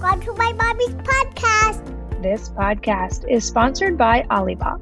[0.00, 2.22] Welcome to my mommy's podcast.
[2.22, 4.80] This podcast is sponsored by Olipop,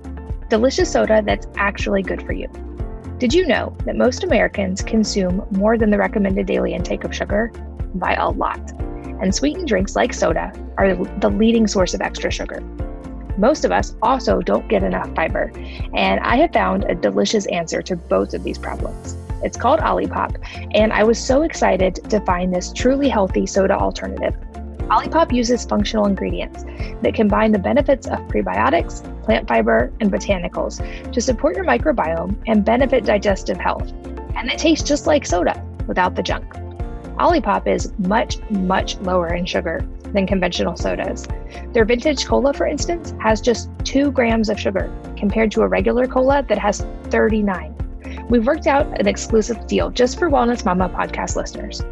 [0.48, 2.46] delicious soda that's actually good for you.
[3.18, 7.50] Did you know that most Americans consume more than the recommended daily intake of sugar?
[7.94, 8.60] By a lot.
[9.20, 12.60] And sweetened drinks like soda are the leading source of extra sugar.
[13.36, 15.50] Most of us also don't get enough fiber,
[15.94, 19.16] and I have found a delicious answer to both of these problems.
[19.42, 20.36] It's called Olipop,
[20.74, 24.36] and I was so excited to find this truly healthy soda alternative.
[24.90, 26.64] Olipop uses functional ingredients
[27.02, 32.64] that combine the benefits of prebiotics, plant fiber, and botanicals to support your microbiome and
[32.64, 33.92] benefit digestive health.
[34.34, 36.50] And it tastes just like soda without the junk.
[37.18, 41.26] Olipop is much, much lower in sugar than conventional sodas.
[41.72, 46.06] Their vintage cola, for instance, has just 2 grams of sugar compared to a regular
[46.06, 47.74] cola that has 39.
[48.30, 51.82] We've worked out an exclusive deal just for Wellness Mama podcast listeners.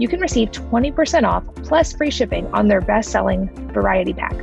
[0.00, 4.34] You can receive 20% off plus free shipping on their best selling variety pack.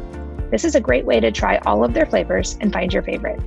[0.51, 3.39] This is a great way to try all of their flavors and find your favorite.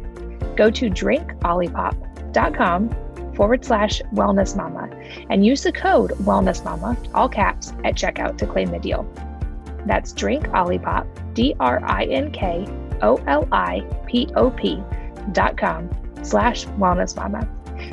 [0.57, 2.91] Go to drinkolipop.com
[3.37, 4.91] forward slash wellness mama
[5.31, 9.09] and use the code wellness mama, all caps, at checkout to claim the deal.
[9.87, 10.49] That's drink
[11.35, 12.67] D R I N K
[13.03, 14.83] O L I P O P
[15.31, 15.89] dot com
[16.23, 17.49] slash wellness mama.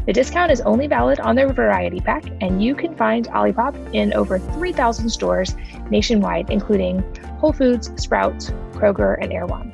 [0.05, 4.13] The discount is only valid on their variety pack, and you can find Olipop in
[4.13, 5.55] over 3,000 stores
[5.89, 7.03] nationwide, including
[7.39, 9.71] Whole Foods, Sprouts, Kroger, and Erewhon.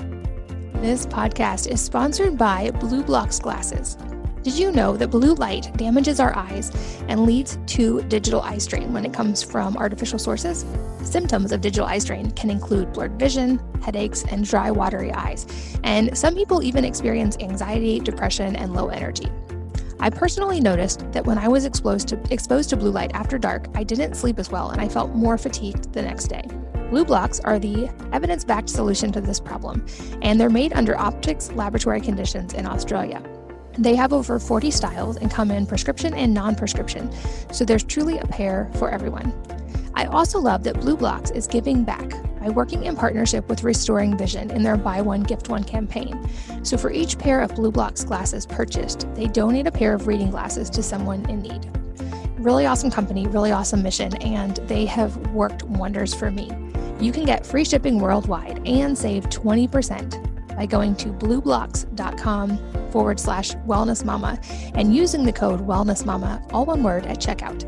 [0.75, 3.97] This podcast is sponsored by BlueBlox Glasses.
[4.43, 6.69] Did you know that blue light damages our eyes
[7.07, 10.65] and leads to digital eye strain when it comes from artificial sources?
[11.01, 15.47] Symptoms of digital eye strain can include blurred vision, headaches, and dry, watery eyes.
[15.85, 19.29] And some people even experience anxiety, depression, and low energy.
[20.03, 23.67] I personally noticed that when I was exposed to, exposed to blue light after dark,
[23.73, 26.41] I didn't sleep as well and I felt more fatigued the next day.
[26.91, 29.85] BlueBlox are the evidence backed solution to this problem,
[30.21, 33.23] and they're made under optics laboratory conditions in Australia.
[33.77, 37.09] They have over 40 styles and come in prescription and non prescription,
[37.53, 39.31] so there's truly a pair for everyone.
[39.95, 42.09] I also love that BlueBlox is giving back
[42.39, 46.29] by working in partnership with Restoring Vision in their Buy One Gift One campaign.
[46.63, 50.69] So for each pair of BlueBlox glasses purchased, they donate a pair of reading glasses
[50.71, 51.69] to someone in need.
[52.37, 56.51] Really awesome company, really awesome mission, and they have worked wonders for me.
[56.99, 62.57] You can get free shipping worldwide and save 20% by going to blueblox.com
[62.91, 64.39] forward slash wellness mama
[64.75, 67.63] and using the code wellness mama, all one word, at checkout.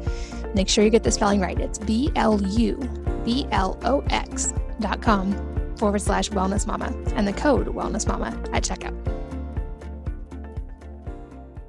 [0.55, 1.59] Make sure you get the spelling right.
[1.59, 2.77] It's B L U
[3.25, 5.35] B L O X dot com
[5.77, 8.95] forward slash wellness mama and the code wellness mama at checkout.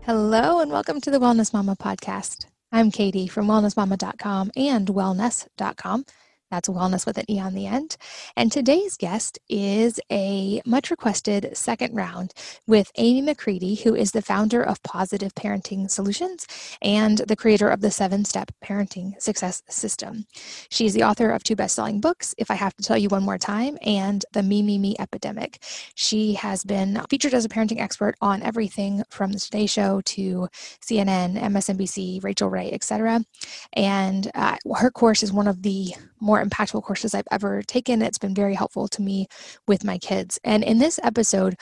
[0.03, 2.47] Hello and welcome to the Wellness Mama podcast.
[2.71, 6.05] I'm Katie from wellnessmama.com and wellnesse.com.
[6.51, 7.97] That's wellness with an E on the end.
[8.37, 12.33] And today's guest is a much requested second round
[12.67, 16.47] with Amy McCready, who is the founder of Positive Parenting Solutions
[16.81, 20.27] and the creator of the seven step parenting success system.
[20.71, 23.25] She's the author of two best selling books, If I Have to Tell You One
[23.25, 25.63] More Time, and The Me, Me, Me Epidemic.
[25.97, 30.49] She has been featured as a parenting expert on everything from The Today Show to
[30.81, 33.25] CNN, MSNBC, Rachael Ray, etc.
[33.73, 38.03] And uh, her course is one of the more impactful courses I've ever taken.
[38.03, 39.27] It's been very helpful to me
[39.67, 40.39] with my kids.
[40.45, 41.57] And in this episode,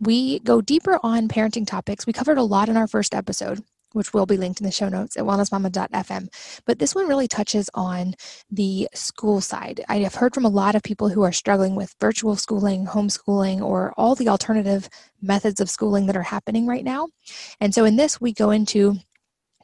[0.00, 2.06] we go deeper on parenting topics.
[2.06, 3.62] We covered a lot in our first episode
[3.92, 6.28] which will be linked in the show notes at wellnessmama.fm.
[6.64, 8.14] But this one really touches on
[8.50, 9.84] the school side.
[9.88, 13.60] I have heard from a lot of people who are struggling with virtual schooling, homeschooling,
[13.60, 14.88] or all the alternative
[15.20, 17.08] methods of schooling that are happening right now.
[17.60, 18.96] And so in this, we go into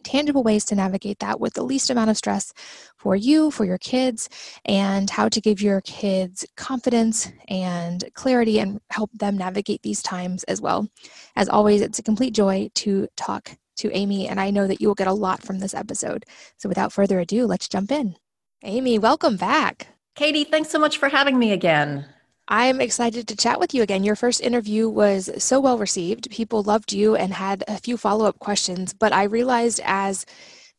[0.07, 2.53] tangible ways to navigate that with the least amount of stress
[2.97, 4.29] for you, for your kids,
[4.65, 10.45] and how to give your kids confidence and clarity and help them navigate these times
[10.45, 10.89] as well.
[11.35, 14.89] As always, it's a complete joy to talk to Amy, and I know that you
[14.89, 16.25] will get a lot from this episode.
[16.57, 18.15] So without further ado, let's jump in.
[18.63, 19.89] Amy, welcome back.
[20.15, 22.07] Katie, thanks so much for having me again.
[22.49, 24.05] I'm excited to chat with you again.
[24.05, 26.31] Your first interview was so well received.
[26.31, 28.95] People loved you and had a few follow up questions.
[28.95, 30.25] But I realized as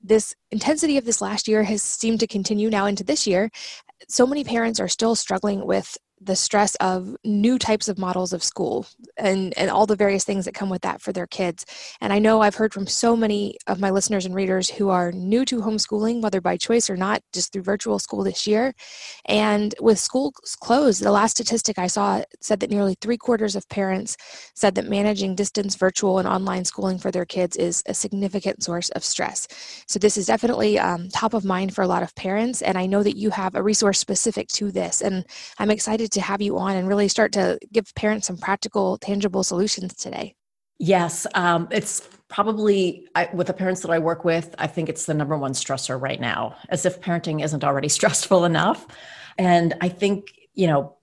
[0.02, 3.50] this intensity of this last year has seemed to continue now into this year,
[4.08, 8.44] so many parents are still struggling with the stress of new types of models of
[8.44, 8.86] school
[9.18, 11.66] and, and all the various things that come with that for their kids.
[12.02, 15.12] And I know I've heard from so many of my listeners and readers who are
[15.12, 18.74] new to homeschooling, whether by choice or not, just through virtual school this year.
[19.26, 23.70] And with schools closed, the last statistic I saw said that nearly three quarters of
[23.70, 24.18] parents
[24.56, 28.90] said that managing distance virtual and online schooling for their kids is a significant source
[28.92, 29.48] of stress.
[29.88, 32.62] So this is definitely um, top of mind for a lot of parents.
[32.62, 35.02] And I know that you have a resource specific to this.
[35.02, 35.26] And
[35.60, 38.98] I'm excited excited to have you on and really start to give parents some practical,
[38.98, 40.36] tangible solutions today.
[40.80, 45.06] Yes, um, it's probably I, with the parents that I work with, I think it's
[45.06, 48.86] the number one stressor right now, as if parenting isn't already stressful enough.
[49.38, 50.97] And I think, you know,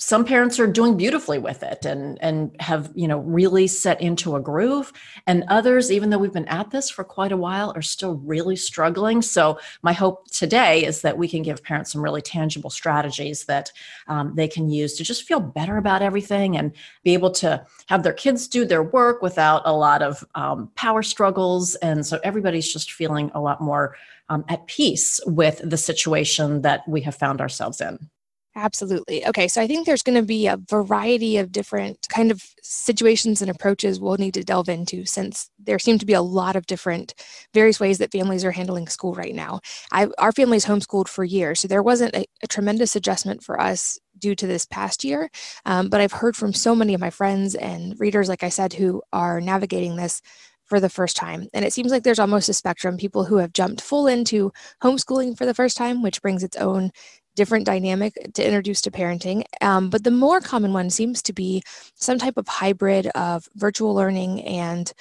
[0.00, 4.34] some parents are doing beautifully with it and and have you know really set into
[4.34, 4.92] a groove.
[5.26, 8.56] And others even though we've been at this for quite a while are still really
[8.56, 9.20] struggling.
[9.20, 13.70] So my hope today is that we can give parents some really tangible strategies that
[14.08, 16.72] um, they can use to just feel better about everything and
[17.04, 21.02] be able to have their kids do their work without a lot of um, power
[21.02, 21.74] struggles.
[21.76, 23.96] And so everybody's just feeling a lot more
[24.30, 28.08] um, at peace with the situation that we have found ourselves in
[28.56, 29.24] Absolutely.
[29.28, 33.40] Okay, so I think there's going to be a variety of different kind of situations
[33.40, 36.66] and approaches we'll need to delve into since there seem to be a lot of
[36.66, 37.14] different
[37.54, 39.60] various ways that families are handling school right now.
[39.92, 43.98] I, our family's homeschooled for years, so there wasn't a, a tremendous adjustment for us
[44.18, 45.30] due to this past year.
[45.64, 48.72] Um, but I've heard from so many of my friends and readers, like I said,
[48.72, 50.22] who are navigating this
[50.66, 51.48] for the first time.
[51.52, 55.36] And it seems like there's almost a spectrum people who have jumped full into homeschooling
[55.36, 56.90] for the first time, which brings its own
[57.36, 59.44] different dynamic to introduce to parenting.
[59.60, 61.62] Um, but the more common one seems to be
[61.94, 64.92] some type of hybrid of virtual learning and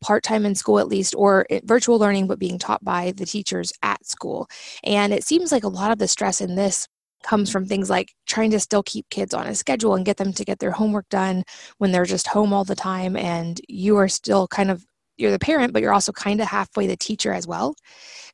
[0.00, 3.72] part time in school at least, or virtual learning but being taught by the teachers
[3.82, 4.48] at school.
[4.82, 6.88] And it seems like a lot of the stress in this
[7.24, 10.32] comes from things like trying to still keep kids on a schedule and get them
[10.32, 11.42] to get their homework done
[11.78, 14.84] when they're just home all the time and you are still kind of
[15.16, 17.74] you're the parent but you're also kind of halfway the teacher as well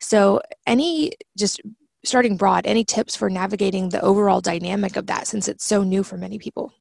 [0.01, 1.61] so any just
[2.05, 6.03] starting broad, any tips for navigating the overall dynamic of that since it's so new
[6.03, 6.73] for many people?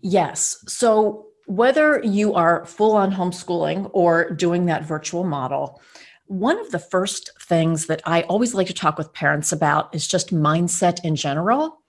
[0.00, 0.62] Yes.
[0.68, 5.80] So, whether you are full on homeschooling or doing that virtual model,
[6.26, 10.08] one of the first things that I always like to talk with parents about is
[10.08, 11.82] just mindset in general.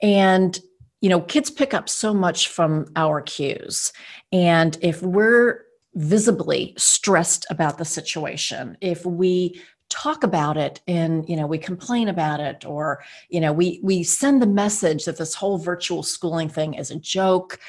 [0.00, 0.58] And,
[1.00, 3.92] you know, kids pick up so much from our cues.
[4.32, 5.64] And if we're
[5.94, 9.60] visibly stressed about the situation, if we
[9.94, 14.02] talk about it and you know we complain about it or you know we we
[14.02, 17.60] send the message that this whole virtual schooling thing is a joke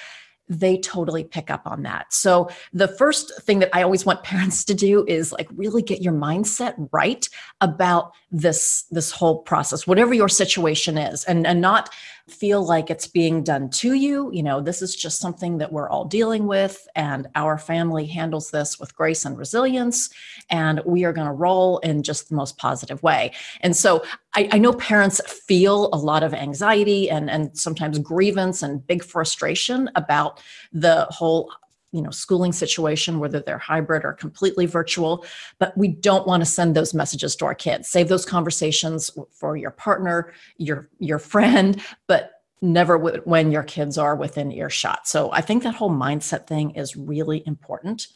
[0.47, 2.13] they totally pick up on that.
[2.13, 6.01] So the first thing that I always want parents to do is like really get
[6.01, 7.27] your mindset right
[7.61, 11.89] about this this whole process whatever your situation is and and not
[12.27, 14.31] feel like it's being done to you.
[14.33, 18.51] You know, this is just something that we're all dealing with, and our family handles
[18.51, 20.09] this with grace and resilience.
[20.49, 23.31] And we are going to roll in just the most positive way.
[23.61, 24.03] And so
[24.35, 29.03] I, I know parents feel a lot of anxiety and, and sometimes grievance and big
[29.03, 30.41] frustration about
[30.73, 31.51] the whole
[31.95, 35.25] you know schooling situation whether they're hybrid or completely virtual
[35.59, 37.87] but we don't want to send those messages to our kids.
[37.87, 42.31] Save those conversations for your partner your your friend but
[42.61, 45.07] never when your kids are within earshot.
[45.07, 48.07] So i think that whole mindset thing is really important.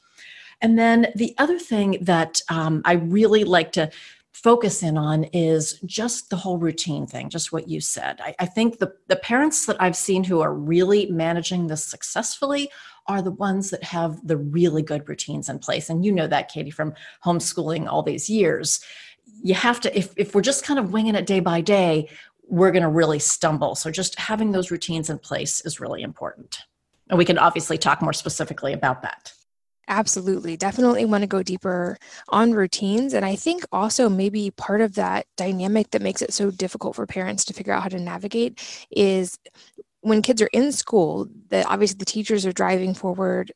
[0.61, 3.89] And then the other thing that um, i really like to
[4.43, 8.19] focus in on is just the whole routine thing, just what you said.
[8.21, 12.69] I, I, think the, the parents that I've seen who are really managing this successfully
[13.07, 15.89] are the ones that have the really good routines in place.
[15.89, 16.93] And you know that, Katie, from
[17.23, 18.81] homeschooling all these years.
[19.41, 22.09] You have to, if, if we're just kind of winging it day by day,
[22.47, 23.75] we're going to really stumble.
[23.75, 26.59] So just having those routines in place is really important.
[27.09, 29.33] And we can obviously talk more specifically about that.
[29.87, 30.55] Absolutely.
[30.55, 31.97] Definitely want to go deeper
[32.29, 33.13] on routines.
[33.13, 37.07] And I think also maybe part of that dynamic that makes it so difficult for
[37.07, 39.39] parents to figure out how to navigate is
[40.09, 43.51] when kids are in school, that obviously the teachers are driving forward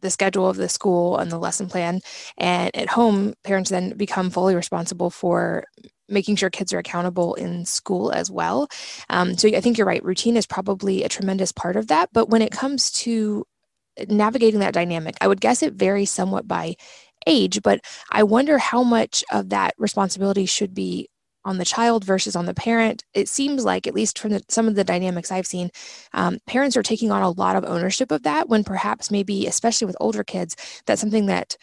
[0.00, 2.00] the schedule of the school and the lesson plan.
[2.36, 5.64] And at home, parents then become fully responsible for
[6.08, 8.68] making sure kids are accountable in school as well.
[9.08, 10.04] Um, so I think you're right.
[10.04, 12.10] Routine is probably a tremendous part of that.
[12.12, 13.44] But when it comes to
[14.08, 16.74] navigating that dynamic, I would guess it varies somewhat by
[17.26, 17.80] age, but
[18.10, 21.08] I wonder how much of that responsibility should be
[21.44, 23.04] on the child versus on the parent.
[23.14, 25.70] It seems like at least from the, some of the dynamics i've seen
[26.12, 29.86] um, parents are taking on a lot of ownership of that when perhaps maybe especially
[29.86, 30.56] with older kids
[30.86, 31.56] that's something that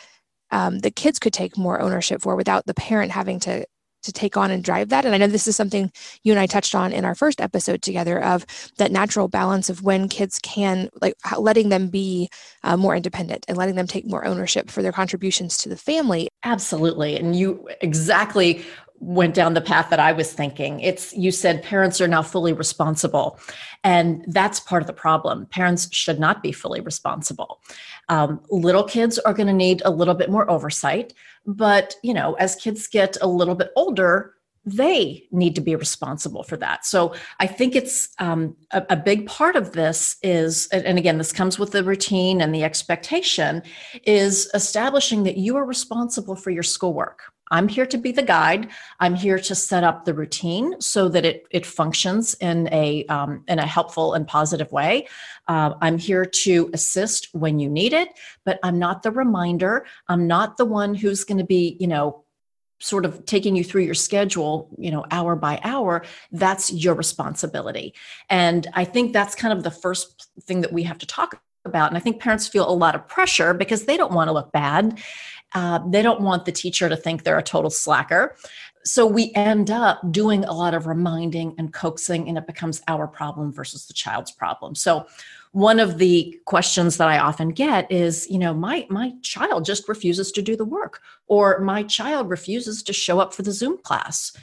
[0.51, 3.65] um, the kids could take more ownership for without the parent having to
[4.01, 5.05] to take on and drive that.
[5.05, 5.91] And i know this is something
[6.23, 8.45] you and i touched on in our first episode together of
[8.77, 12.29] that natural balance of when kids can like letting them be
[12.63, 16.29] uh, more independent and letting them take more ownership for their contributions to the family.
[16.43, 17.17] Absolutely.
[17.17, 18.63] And you exactly
[18.99, 20.79] went down the path that I was thinking.
[20.79, 23.39] It's you said parents are now fully responsible,
[23.83, 25.45] and that's part of the problem.
[25.47, 27.61] Parents should not be fully responsible.
[28.09, 31.13] Um, little kids are going to need a little bit more oversight,
[31.45, 36.43] but you know, as kids get a little bit older, they need to be responsible
[36.43, 36.85] for that.
[36.85, 41.31] So I think it's um, a, a, big part of this is, and again, this
[41.31, 43.63] comes with the routine and the expectation,
[44.03, 47.23] is establishing that you are responsible for your schoolwork.
[47.51, 48.69] I'm here to be the guide.
[48.99, 53.43] I'm here to set up the routine so that it it functions in a um,
[53.47, 55.07] in a helpful and positive way.
[55.47, 58.09] Uh, I'm here to assist when you need it,
[58.45, 59.85] but I'm not the reminder.
[60.07, 62.23] I'm not the one who's going to be you know
[62.79, 67.93] sort of taking you through your schedule you know hour by hour that's your responsibility
[68.29, 71.89] and i think that's kind of the first thing that we have to talk about
[71.89, 74.51] and i think parents feel a lot of pressure because they don't want to look
[74.53, 74.97] bad
[75.53, 78.35] uh, they don't want the teacher to think they're a total slacker.
[78.85, 83.07] So we end up doing a lot of reminding and coaxing, and it becomes our
[83.07, 84.73] problem versus the child's problem.
[84.75, 85.05] So
[85.51, 89.89] one of the questions that I often get is, you know, my my child just
[89.89, 93.77] refuses to do the work, or my child refuses to show up for the Zoom
[93.79, 94.35] class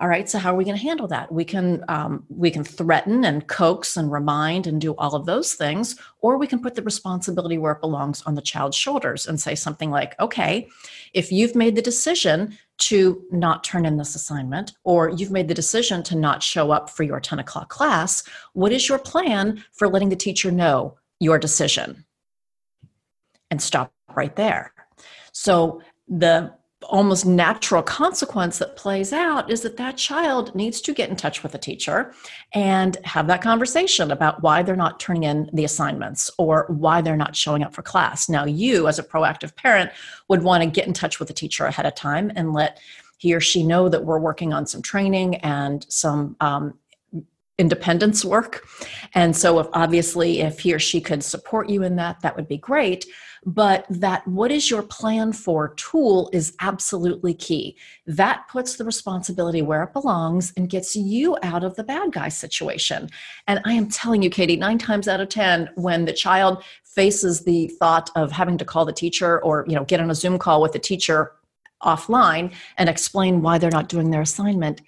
[0.00, 1.30] all right so how are we going to handle that?
[1.30, 5.54] We can um, we can threaten and coax and remind and do all of those
[5.54, 9.40] things or we can put the responsibility where it belongs on the child's shoulders and
[9.40, 10.68] say something like okay
[11.12, 15.54] if you've made the decision to not turn in this assignment or you've made the
[15.54, 19.86] decision to not show up for your 10 o'clock class what is your plan for
[19.88, 22.04] letting the teacher know your decision?
[23.50, 24.72] And stop right there.
[25.32, 26.52] So the
[26.84, 31.42] almost natural consequence that plays out is that that child needs to get in touch
[31.42, 32.12] with the teacher
[32.52, 37.16] and have that conversation about why they're not turning in the assignments or why they're
[37.16, 38.28] not showing up for class.
[38.28, 39.90] Now, you, as a proactive parent,
[40.28, 42.80] would want to get in touch with the teacher ahead of time and let
[43.18, 46.74] he or she know that we're working on some training and some um,
[47.58, 48.66] independence work.
[49.14, 52.48] And so, if obviously, if he or she could support you in that, that would
[52.48, 53.06] be great
[53.44, 57.76] but that what is your plan for tool is absolutely key.
[58.06, 62.28] That puts the responsibility where it belongs and gets you out of the bad guy
[62.28, 63.10] situation.
[63.46, 67.40] And I am telling you, Katie, nine times out of 10, when the child faces
[67.40, 70.38] the thought of having to call the teacher or, you know, get on a Zoom
[70.38, 71.32] call with the teacher
[71.82, 74.80] offline and explain why they're not doing their assignment,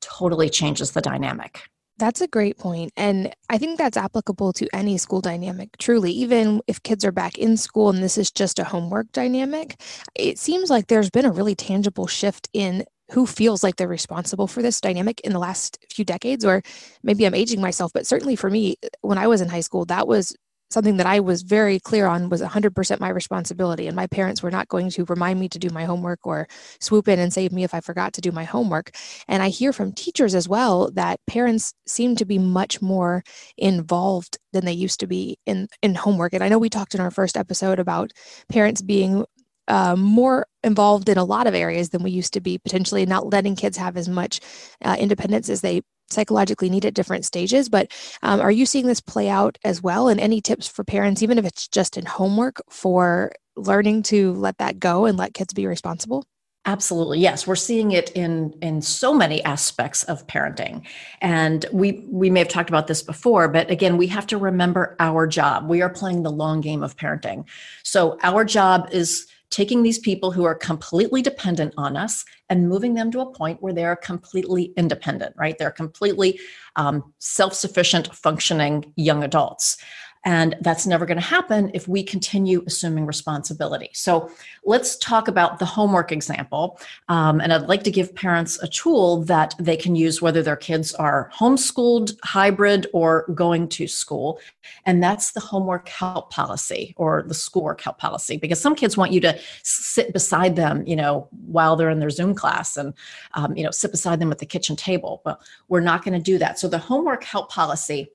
[0.00, 1.62] totally changes the dynamic.
[1.96, 2.92] That's a great point.
[2.96, 6.10] And I think that's applicable to any school dynamic, truly.
[6.12, 9.80] Even if kids are back in school and this is just a homework dynamic,
[10.16, 14.48] it seems like there's been a really tangible shift in who feels like they're responsible
[14.48, 16.44] for this dynamic in the last few decades.
[16.44, 16.62] Or
[17.04, 20.08] maybe I'm aging myself, but certainly for me, when I was in high school, that
[20.08, 20.34] was
[20.70, 23.86] something that I was very clear on was 100% my responsibility.
[23.86, 26.48] And my parents were not going to remind me to do my homework or
[26.80, 28.90] swoop in and save me if I forgot to do my homework.
[29.28, 33.22] And I hear from teachers as well that parents seem to be much more
[33.56, 36.32] involved than they used to be in, in homework.
[36.32, 38.12] And I know we talked in our first episode about
[38.48, 39.24] parents being
[39.68, 43.32] uh, more involved in a lot of areas than we used to be, potentially not
[43.32, 44.40] letting kids have as much
[44.84, 45.80] uh, independence as they
[46.14, 47.68] psychologically need at different stages.
[47.68, 47.92] But
[48.22, 50.08] um, are you seeing this play out as well?
[50.08, 54.58] And any tips for parents, even if it's just in homework, for learning to let
[54.58, 56.24] that go and let kids be responsible?
[56.66, 57.18] Absolutely.
[57.20, 60.82] Yes, we're seeing it in in so many aspects of parenting.
[61.20, 64.96] And we we may have talked about this before, but again, we have to remember
[64.98, 65.68] our job.
[65.68, 67.44] We are playing the long game of parenting.
[67.82, 72.94] So our job is taking these people who are completely dependent on us and moving
[72.94, 75.56] them to a point where they're completely independent, right?
[75.58, 76.40] They're completely
[76.76, 79.76] um, self sufficient, functioning young adults.
[80.24, 83.90] And that's never going to happen if we continue assuming responsibility.
[83.92, 84.30] So
[84.64, 86.80] let's talk about the homework example.
[87.08, 90.56] Um, and I'd like to give parents a tool that they can use whether their
[90.56, 94.40] kids are homeschooled, hybrid, or going to school.
[94.86, 98.38] And that's the homework help policy or the schoolwork help policy.
[98.38, 102.10] Because some kids want you to sit beside them, you know, while they're in their
[102.10, 102.94] Zoom class and,
[103.34, 105.20] um, you know, sit beside them at the kitchen table.
[105.24, 105.38] Well,
[105.68, 106.58] we're not going to do that.
[106.58, 108.08] So the homework help policy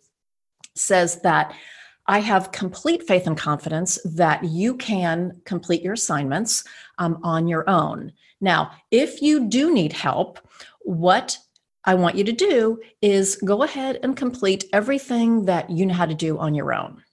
[0.76, 1.54] says that
[2.10, 6.64] I have complete faith and confidence that you can complete your assignments
[6.98, 8.14] um, on your own.
[8.42, 10.40] Now, if you do need help,
[10.80, 11.38] what
[11.86, 16.08] I want you to do is go ahead and complete everything that you know how
[16.08, 17.04] to do on your own.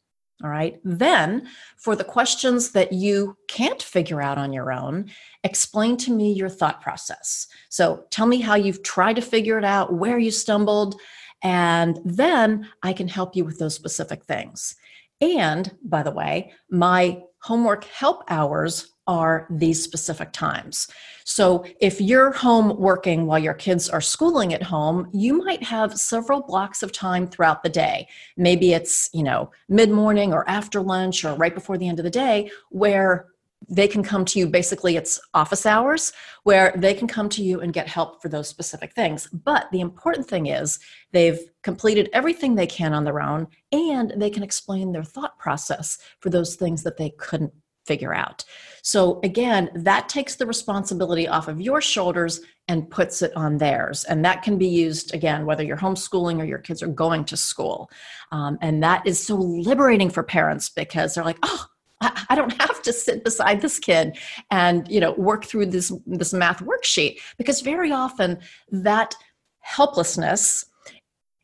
[0.43, 0.81] All right.
[0.83, 5.11] Then, for the questions that you can't figure out on your own,
[5.45, 7.49] explain to me your thought process.
[7.69, 10.99] So, tell me how you've tried to figure it out, where you stumbled,
[11.43, 14.75] and then I can help you with those specific things.
[15.21, 20.89] And by the way, my homework help hours are these specific times.
[21.25, 25.97] So if you're home working while your kids are schooling at home, you might have
[25.97, 28.09] several blocks of time throughout the day.
[28.37, 32.11] Maybe it's, you know, mid-morning or after lunch or right before the end of the
[32.11, 33.27] day where
[33.69, 36.13] they can come to you basically it's office hours
[36.45, 39.81] where they can come to you and get help for those specific things but the
[39.81, 40.79] important thing is
[41.13, 45.99] they've completed everything they can on their own and they can explain their thought process
[46.21, 47.53] for those things that they couldn't
[47.87, 48.45] figure out.
[48.83, 54.05] So again, that takes the responsibility off of your shoulders and puts it on theirs.
[54.05, 57.37] And that can be used again, whether you're homeschooling or your kids are going to
[57.37, 57.91] school.
[58.33, 61.67] Um, and that is so liberating for parents because they're like, oh,
[62.01, 64.19] I don't have to sit beside this kid
[64.51, 68.39] and you know work through this this math worksheet because very often
[68.71, 69.15] that
[69.61, 70.67] helplessness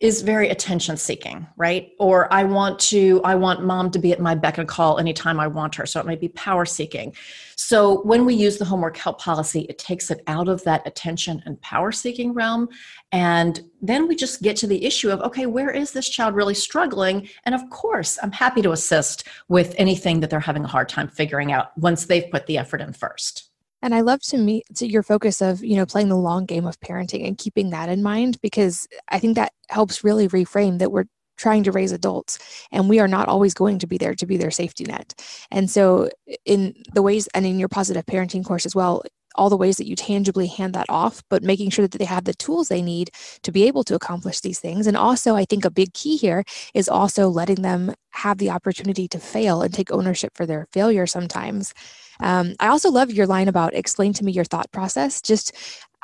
[0.02, 1.92] is very attention seeking right?
[2.00, 5.38] Or i want to i want mom to be at my beck and call anytime
[5.38, 7.14] i want her so it might be power seeking.
[7.54, 11.40] So when we use the homework help policy it takes it out of that attention
[11.46, 12.68] and power seeking realm
[13.12, 16.54] and then we just get to the issue of okay where is this child really
[16.54, 17.28] struggling?
[17.44, 21.08] And of course i'm happy to assist with anything that they're having a hard time
[21.08, 23.51] figuring out once they've put the effort in first
[23.82, 26.66] and I love to meet to your focus of, you know, playing the long game
[26.66, 30.92] of parenting and keeping that in mind because I think that helps really reframe that
[30.92, 32.38] we're trying to raise adults
[32.70, 35.14] and we are not always going to be there to be their safety net.
[35.50, 36.08] And so
[36.44, 39.02] in the ways and in your positive parenting course as well,
[39.34, 42.24] all the ways that you tangibly hand that off, but making sure that they have
[42.24, 43.10] the tools they need
[43.42, 44.86] to be able to accomplish these things.
[44.86, 49.08] And also, I think a big key here is also letting them have the opportunity
[49.08, 51.72] to fail and take ownership for their failure sometimes.
[52.20, 55.20] Um, I also love your line about explain to me your thought process.
[55.20, 55.52] Just,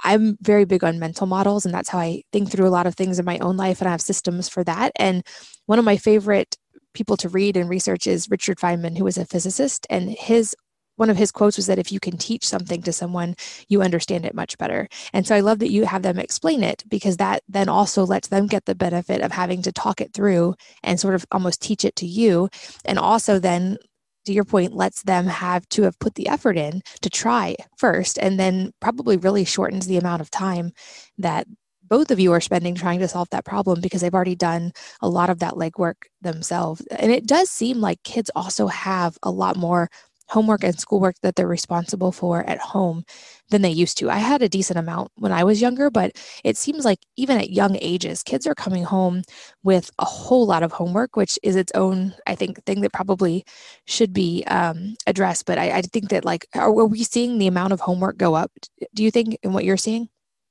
[0.05, 2.95] I'm very big on mental models, and that's how I think through a lot of
[2.95, 4.93] things in my own life, and I have systems for that.
[4.97, 5.25] And
[5.67, 6.57] one of my favorite
[6.95, 10.57] people to read and research is Richard Feynman, who is a physicist, and his
[10.99, 13.37] one of his quotes was that if you can teach something to someone,
[13.69, 14.89] you understand it much better.
[15.13, 18.29] And so I love that you have them explain it because that then also lets
[18.29, 21.85] them get the benefit of having to talk it through and sort of almost teach
[21.85, 22.49] it to you.
[22.85, 23.79] And also then
[24.27, 28.19] to your point, lets them have to have put the effort in to try first,
[28.19, 30.73] and then probably really shortens the amount of time
[31.17, 31.47] that
[31.89, 35.09] both of you are spending trying to solve that problem because they've already done a
[35.09, 36.83] lot of that legwork themselves.
[36.91, 39.89] And it does seem like kids also have a lot more
[40.29, 43.05] homework and schoolwork that they're responsible for at home
[43.51, 44.11] than they used to.
[44.11, 46.13] I had a decent amount when I was younger, but
[46.45, 49.23] it seems like even at young ages, kids are coming home
[49.63, 53.45] with a whole lot of homework, which is its own, I think, thing that probably
[53.87, 55.47] should be um, addressed.
[55.47, 58.35] But I, I think that, like, are, are we seeing the amount of homework go
[58.35, 58.53] up?
[58.95, 60.09] Do you think in what you're seeing?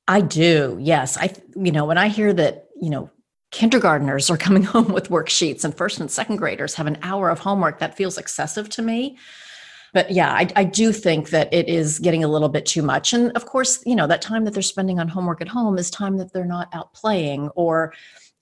[0.07, 0.77] I do.
[0.79, 1.17] Yes.
[1.17, 3.11] I, you know, when I hear that, you know,
[3.51, 7.39] kindergarteners are coming home with worksheets and first and second graders have an hour of
[7.39, 9.17] homework, that feels excessive to me
[9.93, 13.13] but yeah I, I, do think that it is getting a little bit too much.
[13.13, 15.89] And of course you know that time that they're spending on homework at home is
[15.89, 17.93] time that they're not out playing or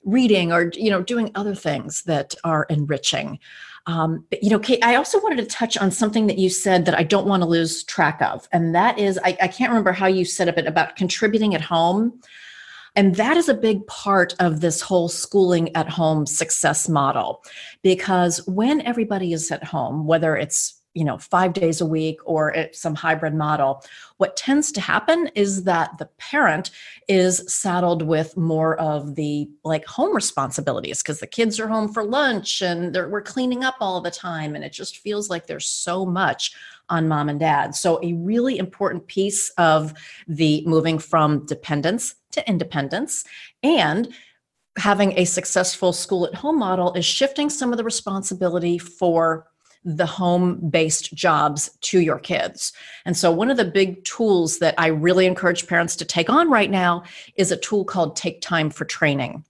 [0.06, 3.40] reading or you know doing other things that are enriching.
[3.88, 6.86] Um, but you know kate i also wanted to touch on something that you said
[6.86, 9.92] that i don't want to lose track of and that is I, I can't remember
[9.92, 12.20] how you set up it about contributing at home.
[12.98, 17.44] And that is a big part of this whole schooling at home success model
[17.84, 22.56] because when everybody is at home whether it's you know five days a week or
[22.72, 23.84] some hybrid model.
[24.18, 26.72] What tends to happen is that the parent
[27.08, 32.04] is saddled with more of the like home responsibilities because the kids are home for
[32.04, 36.06] lunch and we're cleaning up all the time and it just feels like there's so
[36.06, 36.54] much
[36.90, 37.76] on mom and dad.
[37.76, 39.94] So a really important piece of
[40.28, 43.26] the moving from dependence to independence
[43.64, 44.14] and
[44.78, 49.48] having a successful school at home model is shifting some of the responsibility for
[49.86, 52.74] the home based jobs to your kids.
[53.06, 56.50] And so, one of the big tools that I really encourage parents to take on
[56.50, 57.04] right now
[57.36, 59.45] is a tool called Take Time for Training.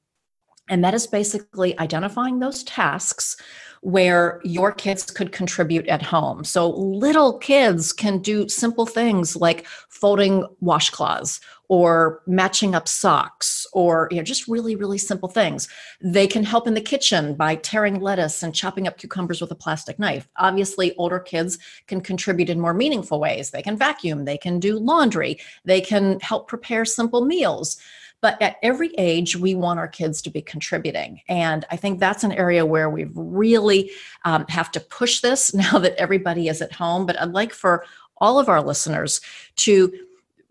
[0.70, 3.38] And that is basically identifying those tasks
[3.82, 6.44] where your kids could contribute at home.
[6.44, 14.08] So little kids can do simple things like folding washcloths or matching up socks or
[14.12, 15.68] you know just really really simple things.
[16.02, 19.56] They can help in the kitchen by tearing lettuce and chopping up cucumbers with a
[19.56, 20.28] plastic knife.
[20.38, 21.58] Obviously older kids
[21.88, 23.52] can contribute in more meaningful ways.
[23.52, 27.78] They can vacuum, they can do laundry, they can help prepare simple meals.
[28.26, 31.22] But at every age, we want our kids to be contributing.
[31.30, 33.92] And I think that's an area where we really
[34.24, 37.06] um, have to push this now that everybody is at home.
[37.06, 37.86] But I'd like for
[38.18, 39.22] all of our listeners
[39.58, 39.94] to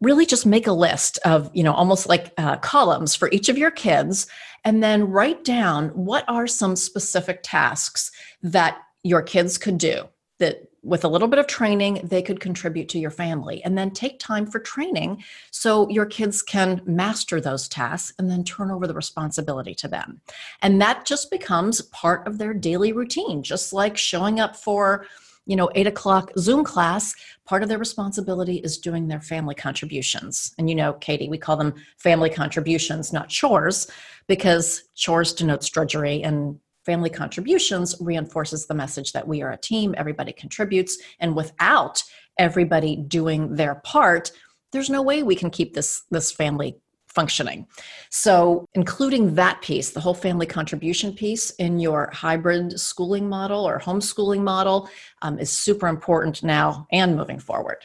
[0.01, 3.59] really just make a list of you know almost like uh, columns for each of
[3.59, 4.29] your kids
[4.65, 10.05] and then write down what are some specific tasks that your kids could do
[10.39, 13.62] that with a little bit of training they could contribute to your family.
[13.64, 18.44] And then take time for training so your kids can master those tasks and then
[18.44, 20.20] turn over the responsibility to them.
[20.62, 23.42] And that just becomes part of their daily routine.
[23.42, 25.07] Just like showing up for
[25.47, 30.55] you know, eight o'clock Zoom class, part of their responsibility is doing their family contributions.
[30.59, 33.90] And you know, Katie, we call them family contributions, not chores,
[34.27, 39.94] because chores denotes drudgery and family contributions reinforces the message that we are a team,
[39.97, 40.99] everybody contributes.
[41.20, 42.03] And without
[42.38, 44.33] everybody doing their part,
[44.73, 46.77] there's no way we can keep this, this family
[47.14, 47.66] functioning.
[48.11, 53.79] So, including that piece, the whole family contribution piece in your hybrid schooling model or
[53.79, 54.88] homeschooling model
[55.23, 57.79] um, is super important now and moving forward.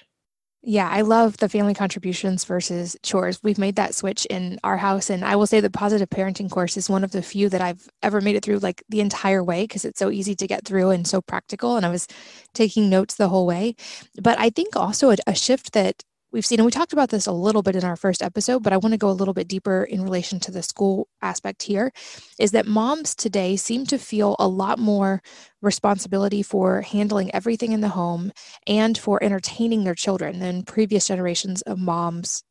[0.71, 3.41] Yeah, I love the family contributions versus chores.
[3.41, 5.10] We've made that switch in our house.
[5.10, 7.89] And I will say the positive parenting course is one of the few that I've
[8.03, 10.91] ever made it through like the entire way because it's so easy to get through
[10.91, 11.75] and so practical.
[11.75, 12.05] And I was
[12.53, 13.75] taking notes the whole way.
[14.21, 17.27] But I think also a, a shift that we've seen, and we talked about this
[17.27, 19.47] a little bit in our first episode, but I want to go a little bit
[19.47, 21.91] deeper in relation to the school aspect here,
[22.39, 25.21] is that moms today seem to feel a lot more
[25.61, 28.31] responsibility for handling everything in the home
[28.67, 32.43] and for entertaining their children than previous generations of moms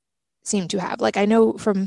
[0.44, 1.00] seem to have.
[1.00, 1.86] Like I know from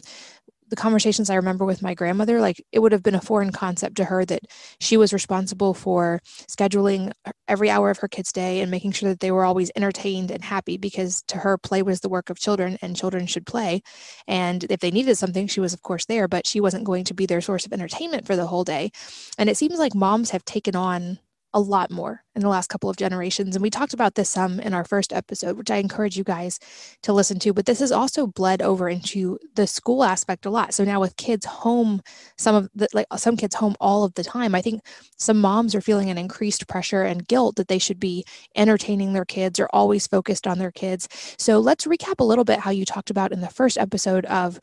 [0.71, 3.97] the conversations I remember with my grandmother, like it would have been a foreign concept
[3.97, 4.43] to her that
[4.79, 7.11] she was responsible for scheduling
[7.47, 10.43] every hour of her kids' day and making sure that they were always entertained and
[10.43, 13.81] happy because to her, play was the work of children and children should play.
[14.27, 17.13] And if they needed something, she was, of course, there, but she wasn't going to
[17.13, 18.91] be their source of entertainment for the whole day.
[19.37, 21.19] And it seems like moms have taken on
[21.53, 23.55] a lot more in the last couple of generations.
[23.55, 26.59] And we talked about this some in our first episode, which I encourage you guys
[27.03, 27.53] to listen to.
[27.53, 30.73] But this has also bled over into the school aspect a lot.
[30.73, 32.01] So now with kids home,
[32.37, 34.81] some of the like some kids home all of the time, I think
[35.17, 38.23] some moms are feeling an increased pressure and guilt that they should be
[38.55, 41.09] entertaining their kids or always focused on their kids.
[41.37, 44.59] So let's recap a little bit how you talked about in the first episode of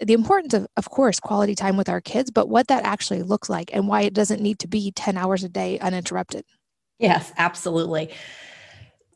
[0.00, 3.48] the importance of, of course, quality time with our kids, but what that actually looks
[3.48, 6.44] like and why it doesn't need to be 10 hours a day uninterrupted.
[6.98, 8.10] Yes, absolutely.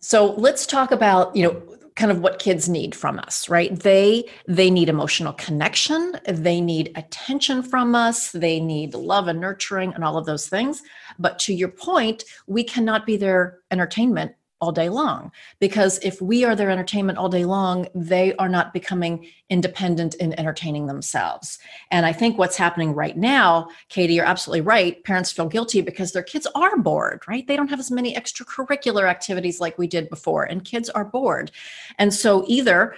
[0.00, 1.62] So let's talk about, you know,
[1.98, 6.92] kind of what kids need from us right they they need emotional connection they need
[6.94, 10.80] attention from us they need love and nurturing and all of those things
[11.18, 15.30] but to your point we cannot be their entertainment all day long.
[15.60, 20.38] Because if we are their entertainment all day long they are not becoming independent in
[20.38, 21.58] entertaining themselves.
[21.90, 26.12] And i think what's happening right now katie you're absolutely right parents feel guilty because
[26.12, 27.46] their kids are bored right?
[27.46, 31.50] They don't have as many extracurricular activities like we did before and kids are bored.
[31.98, 32.94] And so either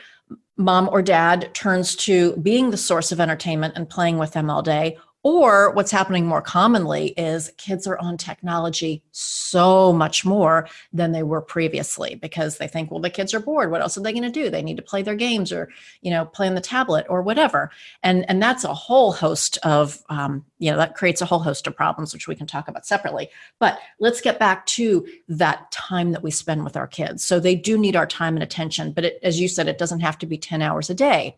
[0.57, 4.63] mom or dad turns to being the source of entertainment and playing with them all
[4.63, 11.13] day or what's happening more commonly is kids are on technology so much more than
[11.13, 13.71] they were previously because they think, well, the kids are bored.
[13.71, 14.49] What else are they going to do?
[14.49, 15.69] They need to play their games or,
[16.01, 17.71] you know, play on the tablet or whatever.
[18.03, 21.67] And and that's a whole host of, um, you know, that creates a whole host
[21.67, 23.29] of problems, which we can talk about separately.
[23.59, 27.23] But let's get back to that time that we spend with our kids.
[27.25, 30.01] So they do need our time and attention, but it, as you said, it doesn't
[30.01, 31.37] have to be ten hours a day.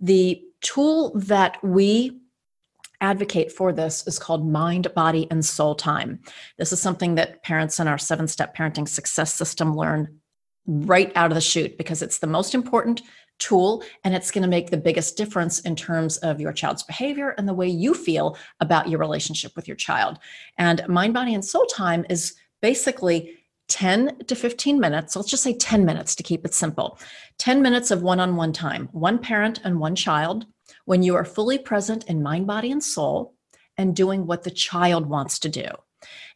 [0.00, 2.18] The tool that we
[3.00, 6.20] advocate for this is called mind, body, and soul time.
[6.58, 10.20] This is something that parents in our seven step parenting success system learn
[10.66, 13.02] right out of the chute because it's the most important
[13.38, 17.30] tool and it's going to make the biggest difference in terms of your child's behavior
[17.30, 20.18] and the way you feel about your relationship with your child.
[20.56, 25.16] And mind, body, and soul time is basically 10 to 15 minutes.
[25.16, 26.98] Let's just say 10 minutes to keep it simple.
[27.38, 30.46] 10 minutes of one on one time, one parent and one child
[30.84, 33.34] when you are fully present in mind, body, and soul
[33.76, 35.66] and doing what the child wants to do.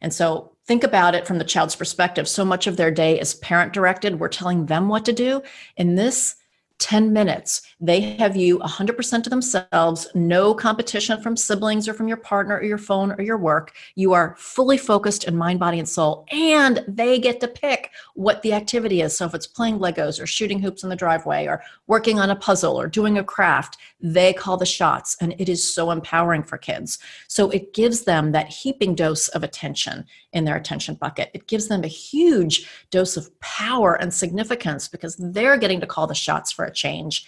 [0.01, 2.27] And so think about it from the child's perspective.
[2.27, 4.19] So much of their day is parent directed.
[4.19, 5.41] We're telling them what to do.
[5.77, 6.35] In this
[6.79, 7.61] 10 minutes.
[7.81, 12.63] They have you 100% to themselves, no competition from siblings or from your partner or
[12.63, 13.73] your phone or your work.
[13.95, 18.41] You are fully focused in mind, body, and soul, and they get to pick what
[18.41, 19.15] the activity is.
[19.15, 22.35] So if it's playing Legos or shooting hoops in the driveway or working on a
[22.35, 26.57] puzzle or doing a craft, they call the shots, and it is so empowering for
[26.57, 26.99] kids.
[27.27, 31.29] So it gives them that heaping dose of attention in their attention bucket.
[31.33, 36.07] It gives them a huge dose of power and significance because they're getting to call
[36.07, 37.25] the shots for a change.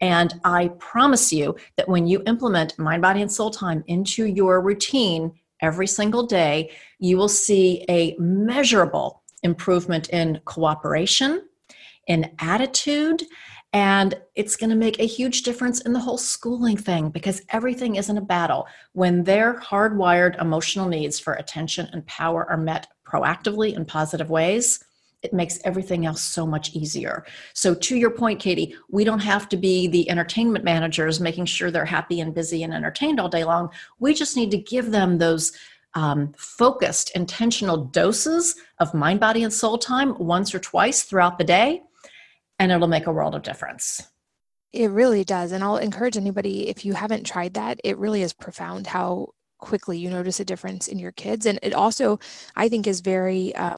[0.00, 4.60] And I promise you that when you implement mind, body, and soul time into your
[4.60, 11.42] routine every single day, you will see a measurable improvement in cooperation,
[12.06, 13.22] in attitude,
[13.72, 17.96] and it's going to make a huge difference in the whole schooling thing because everything
[17.96, 18.66] isn't a battle.
[18.92, 24.84] When their hardwired emotional needs for attention and power are met proactively in positive ways,
[25.22, 27.24] it makes everything else so much easier.
[27.54, 31.70] So, to your point, Katie, we don't have to be the entertainment managers making sure
[31.70, 33.70] they're happy and busy and entertained all day long.
[33.98, 35.52] We just need to give them those
[35.94, 41.44] um, focused, intentional doses of mind, body, and soul time once or twice throughout the
[41.44, 41.82] day,
[42.58, 44.08] and it'll make a world of difference.
[44.72, 45.52] It really does.
[45.52, 49.98] And I'll encourage anybody, if you haven't tried that, it really is profound how quickly
[49.98, 51.44] you notice a difference in your kids.
[51.44, 52.18] And it also,
[52.56, 53.76] I think, is very um,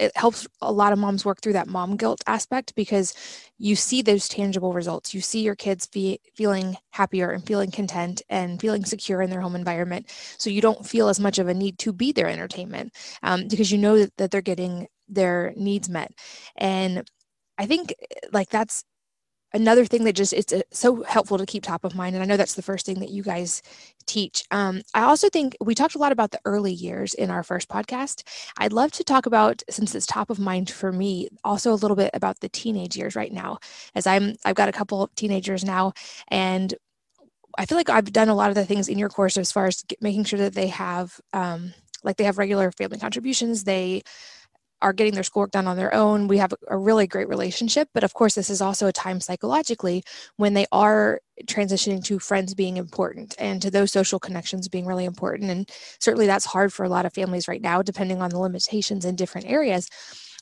[0.00, 3.14] it helps a lot of moms work through that mom guilt aspect because
[3.58, 5.12] you see those tangible results.
[5.12, 9.42] You see your kids be, feeling happier and feeling content and feeling secure in their
[9.42, 10.06] home environment.
[10.38, 13.70] So you don't feel as much of a need to be their entertainment um, because
[13.70, 16.12] you know that, that they're getting their needs met.
[16.56, 17.06] And
[17.58, 17.94] I think
[18.32, 18.84] like that's
[19.52, 22.26] another thing that just it's uh, so helpful to keep top of mind and i
[22.26, 23.62] know that's the first thing that you guys
[24.06, 24.44] teach.
[24.50, 27.68] Um, i also think we talked a lot about the early years in our first
[27.68, 28.22] podcast.
[28.58, 31.96] I'd love to talk about since it's top of mind for me also a little
[31.96, 33.58] bit about the teenage years right now
[33.94, 35.92] as i'm i've got a couple teenagers now
[36.28, 36.74] and
[37.58, 39.66] i feel like i've done a lot of the things in your course as far
[39.66, 44.02] as making sure that they have um, like they have regular family contributions they
[44.82, 46.28] are getting their schoolwork done on their own.
[46.28, 47.88] We have a really great relationship.
[47.92, 50.02] But of course, this is also a time psychologically
[50.36, 55.04] when they are transitioning to friends being important and to those social connections being really
[55.04, 55.50] important.
[55.50, 59.04] And certainly that's hard for a lot of families right now, depending on the limitations
[59.04, 59.88] in different areas.